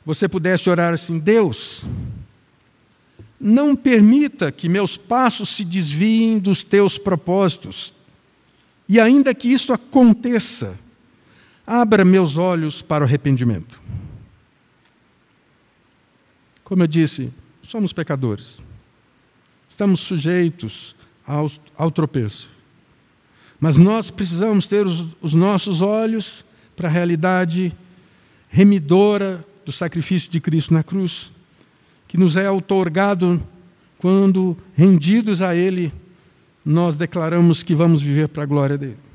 você 0.04 0.28
pudesse 0.28 0.68
orar 0.68 0.92
assim: 0.92 1.20
Deus, 1.20 1.88
não 3.38 3.76
permita 3.76 4.50
que 4.50 4.68
meus 4.68 4.96
passos 4.96 5.50
se 5.50 5.64
desviem 5.64 6.40
dos 6.40 6.64
teus 6.64 6.98
propósitos. 6.98 7.94
E 8.88 8.98
ainda 8.98 9.32
que 9.32 9.46
isso 9.46 9.72
aconteça, 9.72 10.76
abra 11.66 12.04
meus 12.04 12.36
olhos 12.36 12.80
para 12.80 13.02
o 13.02 13.06
arrependimento. 13.06 13.80
Como 16.62 16.82
eu 16.82 16.86
disse, 16.86 17.32
somos 17.62 17.92
pecadores. 17.92 18.64
Estamos 19.68 20.00
sujeitos 20.00 20.94
ao, 21.26 21.50
ao 21.76 21.90
tropeço. 21.90 22.50
Mas 23.58 23.76
nós 23.76 24.10
precisamos 24.10 24.66
ter 24.66 24.86
os, 24.86 25.16
os 25.20 25.34
nossos 25.34 25.80
olhos 25.80 26.44
para 26.76 26.88
a 26.88 26.90
realidade 26.90 27.74
remidora 28.48 29.44
do 29.64 29.72
sacrifício 29.72 30.30
de 30.30 30.40
Cristo 30.40 30.72
na 30.72 30.82
cruz, 30.82 31.32
que 32.06 32.16
nos 32.16 32.36
é 32.36 32.50
outorgado 32.50 33.42
quando, 33.98 34.56
rendidos 34.74 35.42
a 35.42 35.54
Ele, 35.54 35.92
nós 36.64 36.96
declaramos 36.96 37.62
que 37.62 37.74
vamos 37.74 38.02
viver 38.02 38.28
para 38.28 38.42
a 38.42 38.46
glória 38.46 38.78
dele. 38.78 39.05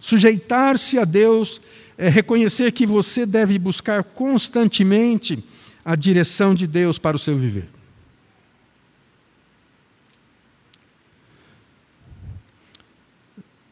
Sujeitar-se 0.00 0.98
a 0.98 1.04
Deus 1.04 1.60
é 1.98 2.08
reconhecer 2.08 2.72
que 2.72 2.86
você 2.86 3.26
deve 3.26 3.58
buscar 3.58 4.02
constantemente 4.02 5.44
a 5.84 5.94
direção 5.94 6.54
de 6.54 6.66
Deus 6.66 6.98
para 6.98 7.14
o 7.14 7.18
seu 7.18 7.36
viver. 7.36 7.68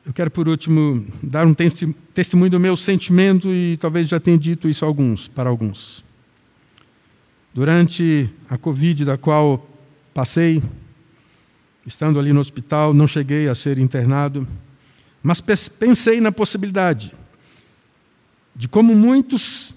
Eu 0.04 0.12
quero, 0.12 0.30
por 0.30 0.48
último, 0.48 1.06
dar 1.22 1.46
um 1.46 1.54
testemunho 2.14 2.50
do 2.50 2.60
meu 2.60 2.76
sentimento 2.76 3.48
e 3.50 3.76
talvez 3.78 4.08
já 4.08 4.20
tenha 4.20 4.38
dito 4.38 4.68
isso 4.68 4.84
alguns, 4.84 5.28
para 5.28 5.50
alguns. 5.50 6.04
Durante 7.52 8.30
a 8.48 8.56
Covid, 8.56 9.04
da 9.04 9.18
qual 9.18 9.68
passei, 10.14 10.62
estando 11.86 12.18
ali 12.18 12.32
no 12.32 12.40
hospital, 12.40 12.94
não 12.94 13.06
cheguei 13.06 13.48
a 13.48 13.54
ser 13.54 13.78
internado, 13.78 14.48
mas 15.28 15.42
pensei 15.68 16.22
na 16.22 16.32
possibilidade 16.32 17.12
de 18.56 18.66
como 18.66 18.94
muitos 18.94 19.74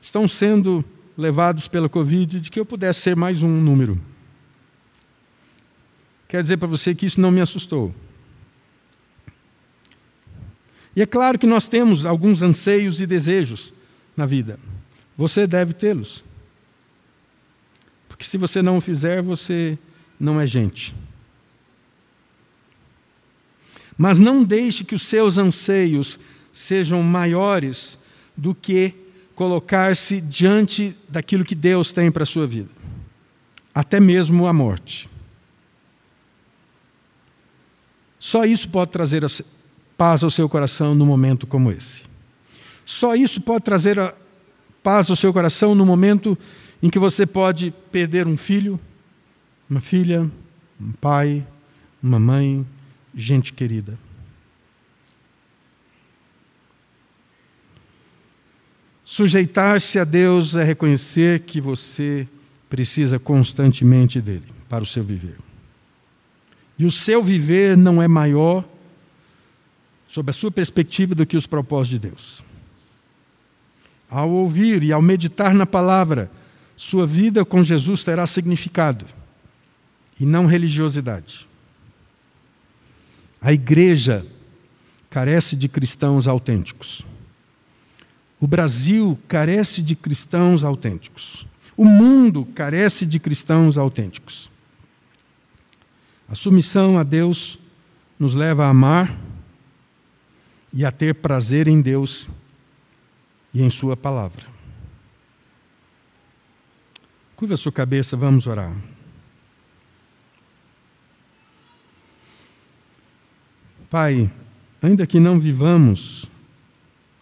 estão 0.00 0.28
sendo 0.28 0.84
levados 1.18 1.66
pela 1.66 1.88
Covid, 1.88 2.40
de 2.40 2.48
que 2.48 2.60
eu 2.60 2.64
pudesse 2.64 3.00
ser 3.00 3.16
mais 3.16 3.42
um 3.42 3.48
número. 3.48 4.00
Quero 6.28 6.44
dizer 6.44 6.58
para 6.58 6.68
você 6.68 6.94
que 6.94 7.04
isso 7.04 7.20
não 7.20 7.32
me 7.32 7.40
assustou. 7.40 7.92
E 10.94 11.02
é 11.02 11.06
claro 11.06 11.36
que 11.36 11.48
nós 11.48 11.66
temos 11.66 12.06
alguns 12.06 12.40
anseios 12.40 13.00
e 13.00 13.08
desejos 13.08 13.74
na 14.16 14.24
vida. 14.24 14.56
Você 15.16 15.48
deve 15.48 15.72
tê-los. 15.72 16.24
Porque 18.06 18.22
se 18.22 18.38
você 18.38 18.62
não 18.62 18.76
o 18.76 18.80
fizer, 18.80 19.20
você 19.20 19.76
não 20.18 20.40
é 20.40 20.46
gente. 20.46 20.94
Mas 23.96 24.18
não 24.18 24.44
deixe 24.44 24.84
que 24.84 24.94
os 24.94 25.02
seus 25.02 25.38
anseios 25.38 26.18
sejam 26.52 27.02
maiores 27.02 27.98
do 28.36 28.54
que 28.54 28.94
colocar-se 29.34 30.20
diante 30.20 30.96
daquilo 31.08 31.44
que 31.44 31.54
Deus 31.54 31.92
tem 31.92 32.10
para 32.10 32.22
a 32.22 32.26
sua 32.26 32.46
vida, 32.46 32.70
até 33.74 34.00
mesmo 34.00 34.46
a 34.46 34.52
morte. 34.52 35.08
Só 38.18 38.44
isso 38.44 38.68
pode 38.68 38.90
trazer 38.90 39.24
paz 39.96 40.24
ao 40.24 40.30
seu 40.30 40.48
coração 40.48 40.94
num 40.94 41.06
momento 41.06 41.46
como 41.46 41.70
esse. 41.70 42.02
Só 42.84 43.14
isso 43.14 43.40
pode 43.40 43.64
trazer 43.64 44.14
paz 44.82 45.10
ao 45.10 45.16
seu 45.16 45.32
coração 45.32 45.74
no 45.74 45.84
momento 45.84 46.36
em 46.82 46.88
que 46.88 46.98
você 46.98 47.26
pode 47.26 47.72
perder 47.90 48.26
um 48.26 48.36
filho, 48.36 48.80
uma 49.68 49.80
filha, 49.80 50.30
um 50.80 50.92
pai, 50.92 51.46
uma 52.02 52.18
mãe, 52.18 52.66
gente 53.16 53.54
querida. 53.54 53.98
Sujeitar-se 59.02 59.98
a 59.98 60.04
Deus 60.04 60.54
é 60.56 60.62
reconhecer 60.62 61.40
que 61.40 61.60
você 61.60 62.28
precisa 62.68 63.18
constantemente 63.18 64.20
dele 64.20 64.44
para 64.68 64.84
o 64.84 64.86
seu 64.86 65.02
viver. 65.02 65.36
E 66.78 66.84
o 66.84 66.90
seu 66.90 67.24
viver 67.24 67.76
não 67.76 68.02
é 68.02 68.08
maior 68.08 68.68
sob 70.08 70.28
a 70.28 70.32
sua 70.32 70.50
perspectiva 70.50 71.14
do 71.14 71.24
que 71.24 71.36
os 71.36 71.46
propósitos 71.46 72.00
de 72.00 72.08
Deus. 72.10 72.44
Ao 74.10 74.30
ouvir 74.30 74.82
e 74.82 74.92
ao 74.92 75.00
meditar 75.00 75.54
na 75.54 75.64
palavra, 75.64 76.30
sua 76.76 77.06
vida 77.06 77.44
com 77.44 77.62
Jesus 77.62 78.04
terá 78.04 78.26
significado 78.26 79.06
e 80.20 80.26
não 80.26 80.46
religiosidade. 80.46 81.45
A 83.46 83.52
igreja 83.52 84.26
carece 85.08 85.54
de 85.54 85.68
cristãos 85.68 86.26
autênticos. 86.26 87.06
O 88.40 88.46
Brasil 88.48 89.16
carece 89.28 89.82
de 89.82 89.94
cristãos 89.94 90.64
autênticos. 90.64 91.46
O 91.76 91.84
mundo 91.84 92.44
carece 92.44 93.06
de 93.06 93.20
cristãos 93.20 93.78
autênticos. 93.78 94.50
A 96.28 96.34
submissão 96.34 96.98
a 96.98 97.04
Deus 97.04 97.56
nos 98.18 98.34
leva 98.34 98.66
a 98.66 98.70
amar 98.70 99.16
e 100.72 100.84
a 100.84 100.90
ter 100.90 101.14
prazer 101.14 101.68
em 101.68 101.80
Deus 101.80 102.28
e 103.54 103.62
em 103.62 103.70
Sua 103.70 103.96
palavra. 103.96 104.44
Curva 107.36 107.56
sua 107.56 107.70
cabeça, 107.70 108.16
vamos 108.16 108.48
orar. 108.48 108.74
Pai, 113.98 114.30
ainda 114.82 115.06
que 115.06 115.18
não 115.18 115.40
vivamos 115.40 116.26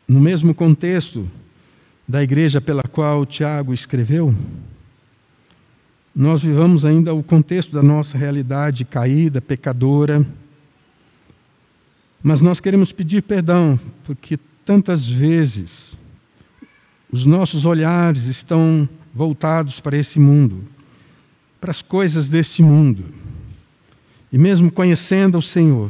no 0.09 0.19
mesmo 0.19 0.53
contexto 0.53 1.31
da 2.09 2.21
igreja 2.21 2.61
pela 2.61 2.83
qual 2.83 3.25
Tiago 3.25 3.73
escreveu, 3.73 4.35
nós 6.13 6.43
vivamos 6.43 6.85
ainda 6.85 7.15
o 7.15 7.23
contexto 7.23 7.71
da 7.71 7.81
nossa 7.81 8.19
realidade 8.19 8.85
caída, 8.85 9.41
pecadora, 9.41 10.27
mas 12.21 12.41
nós 12.41 12.59
queremos 12.59 12.91
pedir 12.91 13.23
perdão, 13.23 13.79
porque 14.03 14.37
tantas 14.65 15.09
vezes 15.09 15.97
os 17.09 17.25
nossos 17.25 17.65
olhares 17.67 18.25
estão 18.25 18.89
voltados 19.15 19.79
para 19.79 19.97
esse 19.97 20.19
mundo, 20.19 20.65
para 21.61 21.71
as 21.71 21.81
coisas 21.81 22.29
deste 22.29 22.65
mundo. 22.65 23.05
E 24.33 24.37
mesmo 24.37 24.73
conhecendo 24.73 25.39
o 25.39 25.43
Senhor, 25.43 25.89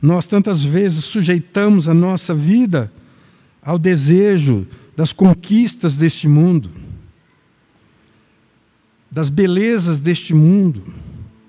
nós 0.00 0.26
tantas 0.26 0.64
vezes 0.64 1.04
sujeitamos 1.04 1.88
a 1.88 1.94
nossa 1.94 2.34
vida 2.34 2.92
ao 3.60 3.78
desejo 3.78 4.66
das 4.96 5.12
conquistas 5.12 5.96
deste 5.96 6.28
mundo, 6.28 6.70
das 9.10 9.28
belezas 9.28 10.00
deste 10.00 10.32
mundo, 10.32 10.82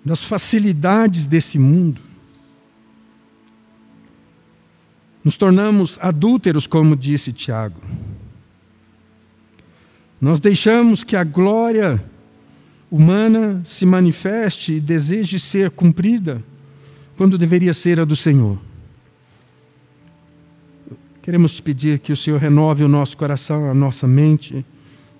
das 0.03 0.21
facilidades 0.21 1.27
desse 1.27 1.59
mundo. 1.59 2.01
Nos 5.23 5.37
tornamos 5.37 5.99
adúlteros, 6.01 6.65
como 6.65 6.95
disse 6.95 7.31
Tiago. 7.31 7.79
Nós 10.19 10.39
deixamos 10.39 11.03
que 11.03 11.15
a 11.15 11.23
glória 11.23 12.03
humana 12.89 13.61
se 13.63 13.85
manifeste 13.85 14.73
e 14.73 14.79
deseje 14.79 15.39
ser 15.39 15.69
cumprida 15.69 16.43
quando 17.19 17.37
deveria 17.37 17.73
ser 17.73 17.99
a 17.99 18.05
do 18.05 18.15
Senhor. 18.15 18.57
Queremos 21.21 21.59
pedir 21.59 21.99
que 21.99 22.13
o 22.13 22.15
Senhor 22.15 22.39
renove 22.39 22.81
o 22.81 22.87
nosso 22.87 23.17
coração, 23.17 23.69
a 23.69 23.73
nossa 23.73 24.07
mente, 24.07 24.65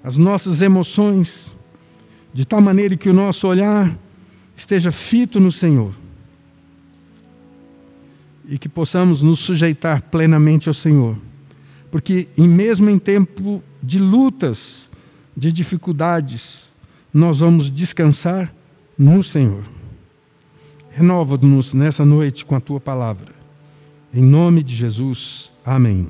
as 0.01 0.15
nossas 0.15 0.61
emoções, 0.61 1.57
de 2.33 2.45
tal 2.45 2.61
maneira 2.61 2.95
que 2.95 3.09
o 3.09 3.13
nosso 3.13 3.45
olhar 3.49 3.99
esteja 4.55 4.93
fito 4.93 5.41
no 5.41 5.51
Senhor 5.51 5.93
e 8.47 8.57
que 8.57 8.69
possamos 8.69 9.21
nos 9.21 9.39
sujeitar 9.39 10.01
plenamente 10.03 10.69
ao 10.69 10.73
Senhor. 10.73 11.17
Porque, 11.91 12.29
mesmo 12.37 12.89
em 12.89 12.97
tempo 12.97 13.61
de 13.83 13.99
lutas, 13.99 14.89
de 15.35 15.51
dificuldades, 15.51 16.69
nós 17.13 17.41
vamos 17.41 17.69
descansar 17.69 18.55
no 18.97 19.21
Senhor. 19.21 19.78
Renova-nos 20.99 21.73
nessa 21.73 22.03
noite 22.03 22.43
com 22.43 22.55
a 22.55 22.59
tua 22.59 22.77
palavra. 22.77 23.31
Em 24.13 24.21
nome 24.21 24.61
de 24.61 24.75
Jesus. 24.75 25.49
Amém. 25.63 26.09